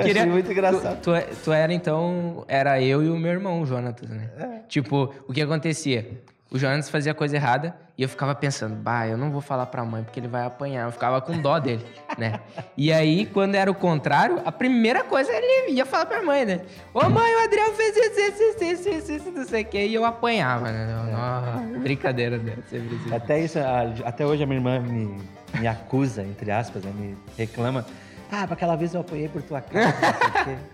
[0.01, 1.01] Achei muito engraçado.
[1.01, 2.45] Tu, tu, tu era, então...
[2.47, 4.29] Era eu e o meu irmão, o Jonatas, né?
[4.37, 4.59] É.
[4.67, 6.21] Tipo, o que acontecia?
[6.53, 9.83] O Jonatas fazia coisa errada e eu ficava pensando, bah, eu não vou falar pra
[9.83, 10.85] mãe porque ele vai apanhar.
[10.85, 11.83] Eu ficava com dó dele,
[12.15, 12.39] né?
[12.77, 16.61] E aí, quando era o contrário, a primeira coisa ele ia falar pra mãe, né?
[16.93, 19.87] Ô mãe, o Adriel fez isso, isso, isso, isso, isso, isso, não sei o quê.
[19.87, 20.83] E eu apanhava, né?
[20.83, 21.11] É.
[21.11, 23.15] Nossa, brincadeira dela, sempre assim.
[23.15, 23.57] Até, isso,
[24.05, 25.19] até hoje a minha irmã me,
[25.59, 26.91] me acusa, entre aspas, né?
[26.95, 27.83] me reclama.
[28.31, 30.63] Ah, pra aquela vez eu apanhei por tua casa, não sei o quê.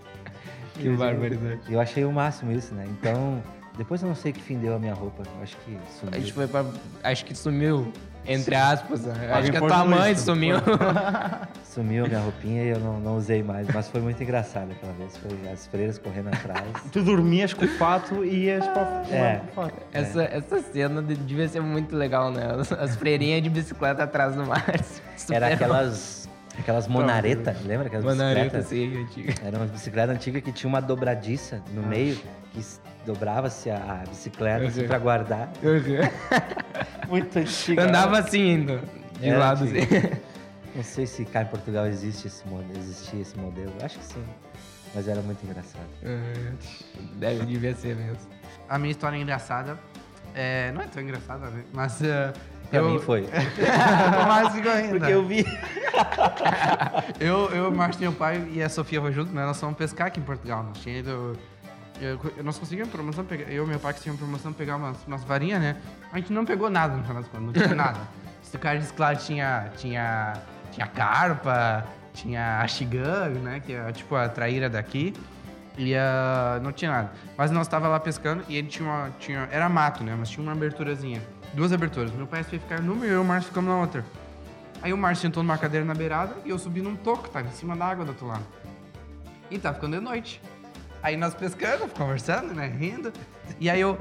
[0.80, 1.60] Que barbaridade.
[1.68, 2.86] Eu achei o máximo isso, né?
[2.88, 3.42] Então,
[3.80, 5.22] depois eu não sei que fim deu a minha roupa.
[5.42, 6.20] Acho que A sumiu.
[6.20, 6.64] gente foi pra.
[7.02, 7.90] Acho que sumiu,
[8.26, 9.00] entre aspas.
[9.06, 9.30] né?
[9.32, 10.24] Acho que a tua mãe lixo.
[10.26, 10.56] sumiu.
[11.64, 13.66] Sumiu a minha roupinha e eu não, não usei mais.
[13.72, 15.16] Mas foi muito engraçado aquela vez.
[15.16, 16.64] Foi as freiras correndo atrás.
[16.92, 19.40] Tu dormias com o fato e ias para o É.
[19.48, 19.74] o fato.
[19.92, 22.42] Essa, essa cena de- devia ser muito legal, né?
[22.60, 24.64] As, as freirinhas de bicicleta atrás do mar.
[25.30, 26.28] Era aquelas,
[26.58, 27.86] aquelas monareta, lembra?
[27.86, 28.66] Aquelas bicicletas?
[28.66, 29.34] assim, antiga.
[29.44, 32.18] Era uma bicicleta antiga que tinha uma dobradiça no meio,
[32.52, 32.60] que
[33.06, 34.86] dobrava-se a, bicicleta assim, Uhum.
[34.88, 35.48] pra guardar.
[37.08, 37.82] Muito antiga.
[37.84, 38.80] Andava assim indo,
[39.18, 39.98] de Era lado antiga.
[39.98, 40.10] assim.
[40.74, 43.72] Não sei se cá em Portugal existe esse modelo, existia esse modelo.
[43.82, 44.24] Acho que sim.
[44.94, 45.84] Mas era muito engraçado.
[47.14, 48.16] Deve, devia ser mesmo.
[48.68, 49.76] A minha história é engraçada.
[50.34, 51.64] É, não é tão engraçada, né?
[51.72, 52.32] Mas é,
[52.70, 53.28] Pra Eu- mim foi.
[54.28, 54.98] Márcio ficou ainda.
[54.98, 55.44] Porque eu vi.
[57.18, 59.44] Eu, eu, Márcio, meu pai e a Sofia foi junto, né?
[59.44, 60.62] Nós fomos pescar aqui em Portugal.
[60.62, 61.36] Nós tinha ido.
[62.00, 65.60] Eu- nós conseguimos promoção, eu e meu pai que tinham promoção pegar umas, umas varinhas,
[65.60, 65.76] né?
[66.12, 68.00] A gente não pegou nada no final das contas, não tinha nada.
[68.42, 70.32] Esse cara disse que lá tinha, tinha,
[70.72, 73.60] tinha carpa, tinha ashigami, né?
[73.60, 75.14] Que é tipo a traíra daqui.
[75.78, 77.12] E ah, não tinha nada.
[77.38, 79.10] Mas nós tava lá pescando e ele tinha uma.
[79.18, 80.14] Tinha, era mato, né?
[80.18, 81.22] Mas tinha uma aberturazinha.
[81.54, 82.12] Duas aberturas.
[82.12, 84.04] Meu pai foi ficar numa e eu e o Márcio ficamos na outra.
[84.82, 87.40] Aí o Márcio sentou numa cadeira na beirada e eu subi num toco, tá?
[87.40, 88.44] Em cima da água do outro lado.
[89.50, 90.40] E tá ficando de noite.
[91.02, 92.66] Aí nós pescando, conversando, né?
[92.66, 93.12] Rindo.
[93.58, 93.98] E aí eu,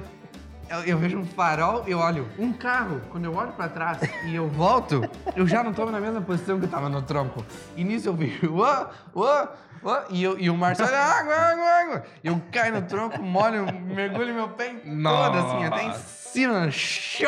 [0.69, 3.01] eu, eu vejo um farol, eu olho um carro.
[3.09, 5.01] Quando eu olho pra trás e eu volto,
[5.35, 7.45] eu já não tô na mesma posição que eu tava no tronco.
[7.75, 9.49] E nisso eu vi, uã, uã,
[9.83, 10.03] uã.
[10.09, 12.03] E, eu, e o Márcio olha, água, água, água.
[12.23, 15.93] Eu caio no tronco, molho, mergulho meu pé em todo, assim, até em
[16.31, 16.69] cima.
[16.71, 17.27] Show!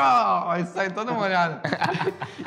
[0.50, 1.62] Aí sai toda molhada.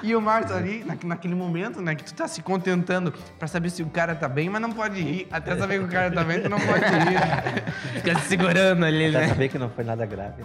[0.03, 3.71] E o Márcio ali, na, naquele momento, né, que tu tá se contentando pra saber
[3.71, 5.27] se o cara tá bem, mas não pode rir.
[5.31, 7.95] Até saber que o cara tá bem, tu não pode rir.
[7.95, 9.29] Fica se segurando ali, Pra né?
[9.29, 10.43] saber que não foi nada grave.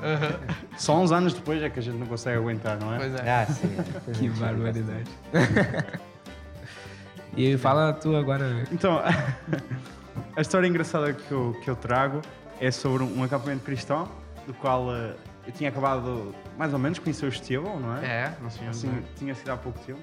[0.77, 2.97] Só uns anos depois é que a gente não consegue aguentar, não é?
[2.97, 3.29] Pois é.
[3.29, 3.77] Ah, sim.
[4.13, 5.09] Que barbaridade.
[7.35, 8.63] e fala tu agora.
[8.71, 9.01] Então,
[10.35, 12.21] a história engraçada que eu, que eu trago
[12.59, 14.09] é sobre um acampamento cristão,
[14.45, 15.13] do qual eh,
[15.49, 18.05] eu tinha acabado, mais ou menos, conhecer o Estevão, não é?
[18.05, 18.77] É, nós tínhamos.
[18.77, 19.99] Assim, tinha sido há pouco tempo.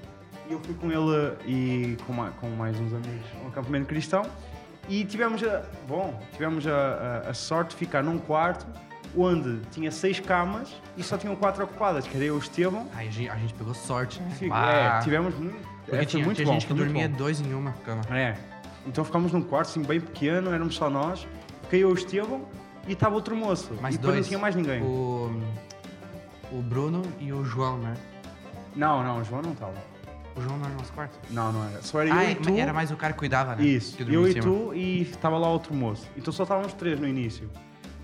[0.49, 4.23] E eu fui com ele e com, com mais uns amigos a um acampamento cristão.
[4.89, 6.71] E tivemos a, bom, tivemos a,
[7.25, 8.65] a- a sorte de ficar num quarto
[9.17, 12.87] onde tinha seis camas e só tinham quatro ocupadas, que era eu o Estevão.
[12.95, 14.29] Aí a gente, a gente pegou sorte, né?
[14.37, 17.09] Fico- Ah, é, tivemos muito, Porque é, foi tinha, muito tinha bom, gente que dormia
[17.09, 17.17] bom.
[17.17, 18.01] dois em uma cama.
[18.11, 18.35] É.
[18.85, 21.27] Então ficámos num quarto assim bem pequeno, éramos só nós.
[21.63, 22.45] Fiquei eu o Estevão
[22.87, 23.73] e estava outro moço.
[23.81, 24.25] Mais e depois dois.
[24.25, 24.81] não tinha mais ninguém.
[24.81, 25.41] O,
[26.51, 27.93] o Bruno e o João, né?
[28.75, 29.73] Não, não, o João não estava.
[30.35, 31.17] O João não era no nosso quarto?
[31.31, 31.81] Não, não era.
[31.81, 32.55] Só era Ah, eu é, e tu.
[32.57, 33.63] era mais o cara que cuidava, né?
[33.63, 36.07] Isso, eu e tu e estava lá outro moço.
[36.15, 37.49] Então só estávamos três no início.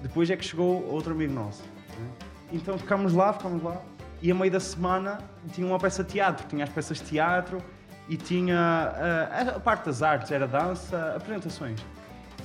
[0.02, 1.62] Depois é que chegou outro amigo nosso.
[2.00, 2.08] né?
[2.52, 3.82] Então ficámos lá, ficámos lá.
[4.22, 5.20] E a meio da semana
[5.54, 6.48] tinha uma peça de teatro.
[6.48, 7.60] Tinha as peças de teatro
[8.10, 11.80] e tinha ah, a parte das artes, era dança, apresentações.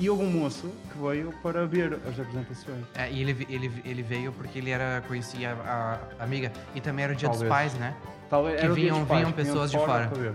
[0.00, 2.84] E houve um moço que veio para ver as apresentações.
[2.94, 6.52] É, e ele, ele, ele veio porque ele era, conhecia a, a amiga.
[6.74, 7.52] E também era o dia dos Talvez.
[7.52, 7.96] pais, né?
[8.30, 10.06] Talvez Que era vinham- dos pais, vinham que vinham pessoas de fora.
[10.08, 10.34] para ver.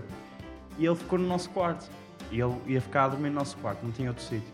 [0.78, 1.89] E ele ficou no nosso quarto.
[2.30, 4.51] E ele ia ficar a dormir no nosso quarto, não tinha outro sítio.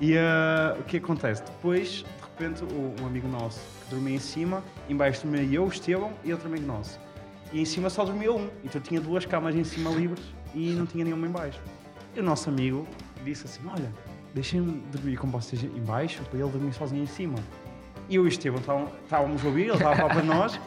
[0.00, 1.42] E ah, o que acontece?
[1.42, 5.64] Depois, de repente, o- um amigo nosso que dormia em cima, em baixo dormia eu,
[5.64, 6.98] o Estevão e outro amigo nosso.
[7.52, 8.48] E em cima só dormia um.
[8.64, 10.22] Então tinha duas camas em cima livres
[10.54, 11.60] e não tinha nenhuma em baixo.
[12.16, 12.86] E o nosso amigo
[13.24, 13.92] disse assim, olha,
[14.34, 17.38] deixem-me dormir com vocês em baixo para ele dormir sozinho em cima.
[18.08, 20.60] E eu e o Estevão estávamos a ouvir, ele estava para nós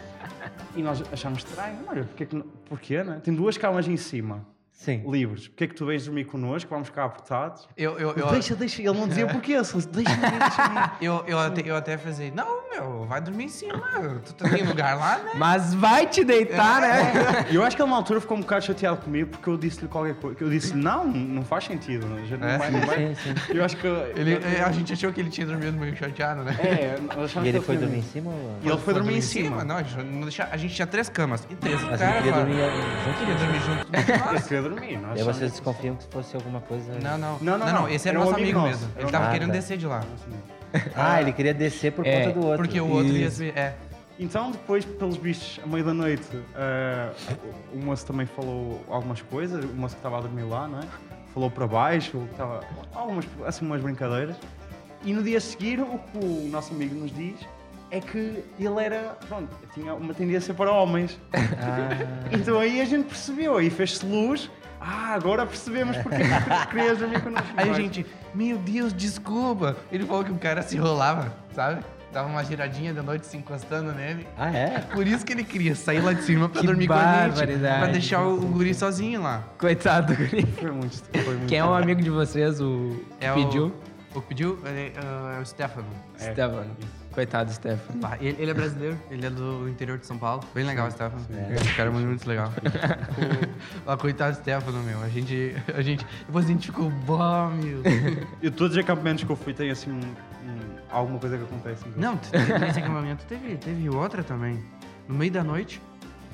[0.76, 1.78] e nós achámos estranho.
[1.88, 3.20] Olha, não- porquê, né?
[3.24, 5.03] Tem duas camas em cima, Sim.
[5.09, 5.47] livres.
[5.47, 6.69] Porquê é que tu vens dormir connosco?
[6.69, 7.69] Vamos ficar apertados?
[7.78, 8.82] Eu, eu, eu, Deixa, deixa.
[8.82, 10.91] Ele não dizia porquê, deixa-me ir.
[10.99, 13.82] eu, eu, até, eu até falei, não, meu, vai dormir em cima.
[14.26, 15.32] Tu tem lugar lá, né?
[15.36, 17.45] Mas vai te deitar, né?
[17.49, 19.88] E eu acho que ele na altura ficou um bocado chateado comigo porque eu disse-lhe
[19.88, 20.38] qualquer coisa.
[20.41, 22.05] Eu disse não, não faz sentido.
[22.07, 22.17] Não
[22.47, 22.57] É?
[22.57, 22.97] vai, não vai.
[22.97, 23.34] Sim, sim.
[23.55, 23.88] Eu acho que.
[23.88, 26.57] Ele, a gente achou que ele tinha dormido meio chateado, né?
[26.59, 28.32] É, nós E ele foi dormir em cima?
[28.61, 29.63] E ele foi dormir em cima.
[29.63, 31.47] Não, a gente, não deixa- a gente tinha três camas.
[31.49, 31.82] E três.
[31.84, 33.19] Mas cara, ele queria dormir eh, junto?
[33.19, 34.62] queria dormir junto.
[34.70, 34.97] Dormir.
[34.97, 36.93] Nós E aí achamos vocês desconfiam que fosse alguma coisa...
[37.01, 37.38] Não, não.
[37.39, 37.89] Não, não, não.
[37.89, 38.70] Esse era, Era um nosso amigo nosso.
[38.70, 38.91] mesmo.
[38.95, 39.39] Era Ele tava amigo.
[39.39, 40.03] querendo descer de lá.
[40.95, 42.64] Ah, ele queria descer por É, conta do outro.
[42.64, 43.38] Porque o outro ia Isso.
[43.38, 43.49] se.
[43.49, 43.76] É.
[44.20, 46.24] Então, depois, pelos bichos, à meia da noite,
[46.55, 47.09] eh,
[47.74, 50.84] o moço também falou algumas coisas, o moço que estava a dormir lá, não é?
[51.34, 52.61] Falou para baixo, estava,
[52.93, 54.36] algumas, assim, umas brincadeiras.
[55.03, 57.39] E no dia a seguir, o que o nosso amigo nos diz
[57.94, 61.20] é que ele era, pronto, tinha uma tendência para homens.
[61.32, 64.50] Ah, Então aí a gente percebeu, aí fez-se luz.
[64.82, 67.48] Ah, agora percebemos porque que querias dormir connosco.
[67.56, 69.78] Aí a gente, meu Deus, desculpa.
[69.91, 71.84] Ele falou que o cara se enrolava, sabe?
[72.12, 74.28] Dava uma giradinha da noite se encostando nele.
[74.38, 74.80] ah, é?
[74.80, 77.60] Por isso que ele queria sair lá de cima pra Que dormir com a gente.
[77.60, 79.44] Pra deixar o, o guri sozinho lá.
[79.60, 80.46] Coitado do guri.
[80.60, 83.72] Foi muito, foi muito Quem é um amigo de vocês, o É pediu?
[84.14, 84.91] O, o que pediu é,
[85.38, 85.88] é o Stefano.
[86.20, 86.76] É, Stefano.
[87.14, 87.99] Coitado, Stefano.
[88.20, 90.43] Ele, ele é brasileiro, ele é do interior de São Paulo.
[90.53, 91.26] Bem legal o Stefano.
[91.32, 91.53] É.
[91.55, 92.51] Esse cara é muito, muito legal.
[93.86, 95.01] o, ah, coitado do Stefano, meu.
[95.01, 96.05] A gente, a gente.
[96.26, 97.82] Depois a gente ficou, bom, meu.
[98.41, 101.84] E todos os acampamentos que eu fui têm assim um- um- alguma coisa que acontece.
[101.88, 102.01] então.
[102.14, 104.59] Não, nesse acampamento teve, teve outra também.
[105.07, 105.82] No meio da noite,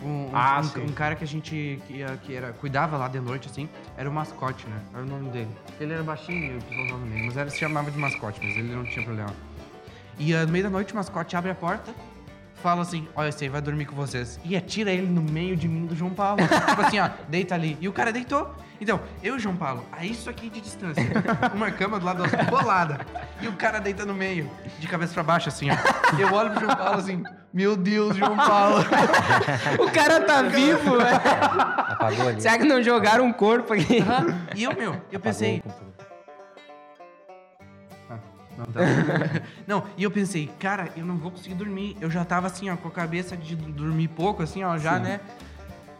[0.02, 3.50] um, Ah, um- um cara que a gente que, que era, cuidava lá de noite,
[3.50, 3.68] assim,
[3.98, 4.80] era o mascote, né?
[4.94, 5.50] Era o nome dele.
[5.80, 8.74] Ele era baixinho, o pessoal usava nele, mas era, se chamava de mascote, mas ele
[8.74, 9.34] não tinha problema.
[10.20, 11.92] E no meio da noite o mascote abre a porta,
[12.62, 14.40] fala assim: Olha, esse aí vai dormir com vocês.
[14.44, 16.42] E atira ele no meio de mim do João Paulo.
[16.68, 17.78] tipo assim, ó, deita ali.
[17.80, 18.54] E o cara deitou.
[18.82, 21.04] Então, eu e o João Paulo, a isso aqui de distância.
[21.54, 23.06] Uma cama do lado da outra, bolada.
[23.42, 24.50] E o cara deita no meio,
[24.80, 25.76] de cabeça pra baixo, assim, ó.
[26.18, 28.86] Eu olho pro João Paulo assim: Meu Deus, João Paulo.
[29.80, 31.16] O cara tá vivo, velho.
[31.16, 32.42] Apagou ali.
[32.42, 34.04] Será que não jogaram um corpo aqui?
[34.56, 35.62] E eu, meu, eu pensei.
[38.60, 38.80] Não, tá.
[39.66, 41.96] não, e eu pensei, cara, eu não vou conseguir dormir.
[42.02, 45.22] Eu já tava assim, ó, com a cabeça de dormir pouco, assim, ó, já, né?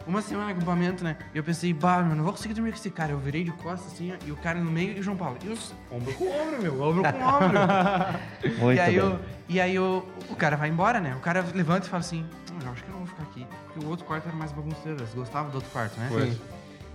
[0.06, 1.16] Uma semana de acampamento, né?
[1.34, 3.12] E eu pensei, bah, meu, não vou conseguir dormir com esse cara.
[3.12, 5.38] Eu virei de costas, assim, ó, e o cara no meio e o João Paulo.
[5.42, 7.58] E os ombro com ombro, meu, ombro com ombro.
[8.60, 9.04] Muito e aí, bem.
[9.04, 11.14] eu, e aí eu, o cara vai embora, né?
[11.16, 13.46] O cara levanta e fala assim, "Hum, eu acho que eu não vou ficar aqui.
[13.66, 16.08] Porque o outro quarto era mais bagunceiro, eles gostavam do outro quarto, né?
[16.10, 16.36] Pois.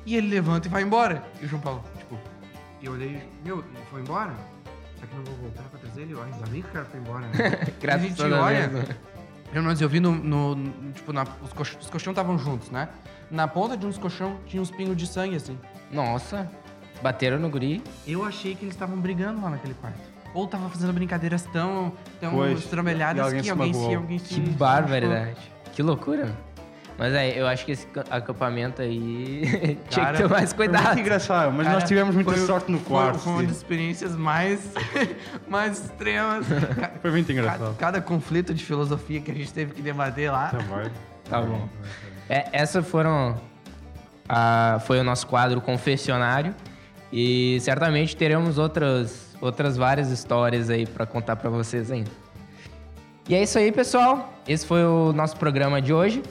[0.05, 1.23] E ele levanta e vai embora.
[1.41, 2.19] E o João Paulo, tipo,
[2.81, 4.33] e eu olhei, meu, ele foi embora?
[5.05, 6.15] Será que não vou voltar pra trazer ele?
[6.15, 7.33] Ó, Ainda bem que o cara foi embora, né?
[7.37, 8.67] A gente Graças a olha.
[8.67, 8.85] Deus.
[9.53, 10.11] Eu não eu vi no.
[10.11, 12.89] no- no- tipo, na, os, colch- os colchão estavam juntos, né?
[13.31, 15.57] Na ponta de uns colchão tinha uns pingos de sangue, assim.
[15.91, 16.49] Nossa,
[17.01, 17.81] bateram no guri.
[18.07, 19.99] Eu achei que eles estavam brigando lá naquele quarto.
[20.33, 22.59] Ou tava fazendo brincadeiras tão, tão Pois,
[23.17, 23.95] e alguém que se alguém se, magoou.
[23.97, 24.33] alguém se.
[24.33, 25.51] Que barbaridade.
[25.71, 26.35] Que loucura.
[26.97, 30.85] Mas é, eu acho que esse ca- acampamento aí tinha que ter mais cuidado.
[30.87, 33.19] muito engraçado, mas Cara, nós tivemos muita foi- sorte no quarto.
[33.19, 34.61] Foi, foi uma das experiências mais,
[35.47, 36.45] mais extremas.
[37.01, 37.75] Foi muito Cada, engraçado.
[37.77, 40.47] cada conflito de filosofia que a gente teve que debater lá.
[40.49, 40.89] Também.
[41.29, 41.67] Tá bom.
[42.29, 43.35] É, essa foram.
[44.29, 46.55] a- foi o nosso quadro confessionário.
[47.11, 52.09] E certamente teremos outras, outras várias histórias aí pra contar pra vocês ainda.
[53.29, 54.33] E é isso aí, pessoal.
[54.47, 56.23] Esse foi o nosso programa de hoje.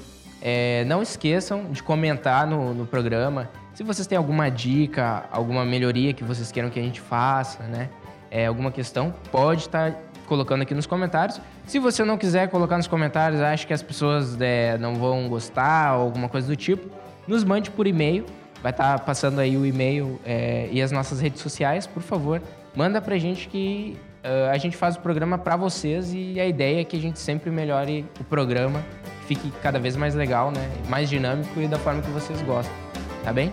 [0.46, 3.48] É, não esqueçam de comentar no, no programa.
[3.72, 7.88] Se vocês têm alguma dica, alguma melhoria que vocês queiram que a gente faça, né?
[8.30, 9.94] É, alguma questão, pode estar
[10.26, 11.40] colocando aqui nos comentários.
[11.66, 15.96] Se você não quiser colocar nos comentários, acha que as pessoas é, não vão gostar
[15.96, 16.90] ou alguma coisa do tipo,
[17.26, 18.26] nos mande por e-mail.
[18.62, 22.42] Vai estar passando aí o e-mail é, e as nossas redes sociais, por favor.
[22.74, 26.80] Manda pra gente que ah, a gente faz o programa pra vocês e a ideia
[26.80, 28.82] é que a gente sempre melhore o programa,
[29.20, 30.70] que fique cada vez mais legal, né?
[30.88, 32.74] Mais dinâmico e da forma que vocês gostam.
[33.22, 33.52] Tá bem?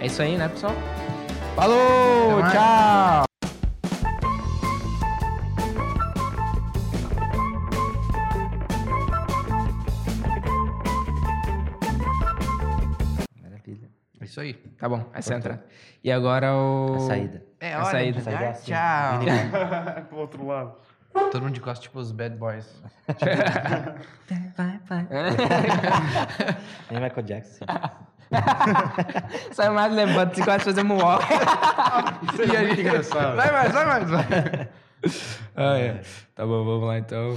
[0.00, 0.74] É isso aí, né, pessoal?
[1.54, 2.42] Falou!
[2.52, 3.27] Tchau!
[14.28, 14.54] Isso aí.
[14.78, 15.64] Tá bom, essa é a entrada.
[16.04, 16.94] E agora o.
[16.96, 17.42] A saída.
[17.60, 18.48] É A hora saída.
[18.50, 20.04] assim, tchau.
[20.08, 20.74] Pro outro lado.
[21.12, 22.80] Todo mundo de costas, tipo os bad boys.
[24.56, 25.06] Vai, vai.
[26.90, 27.64] Nem Michael Jackson.
[29.52, 31.24] Sai mais levanta, se quase fazer moonwalk.
[32.34, 33.36] Isso é muito engraçado.
[33.36, 34.68] Vai mais, vai mais, vai.
[35.56, 36.02] ah, é.
[36.34, 37.36] Tá bom, vamos lá então.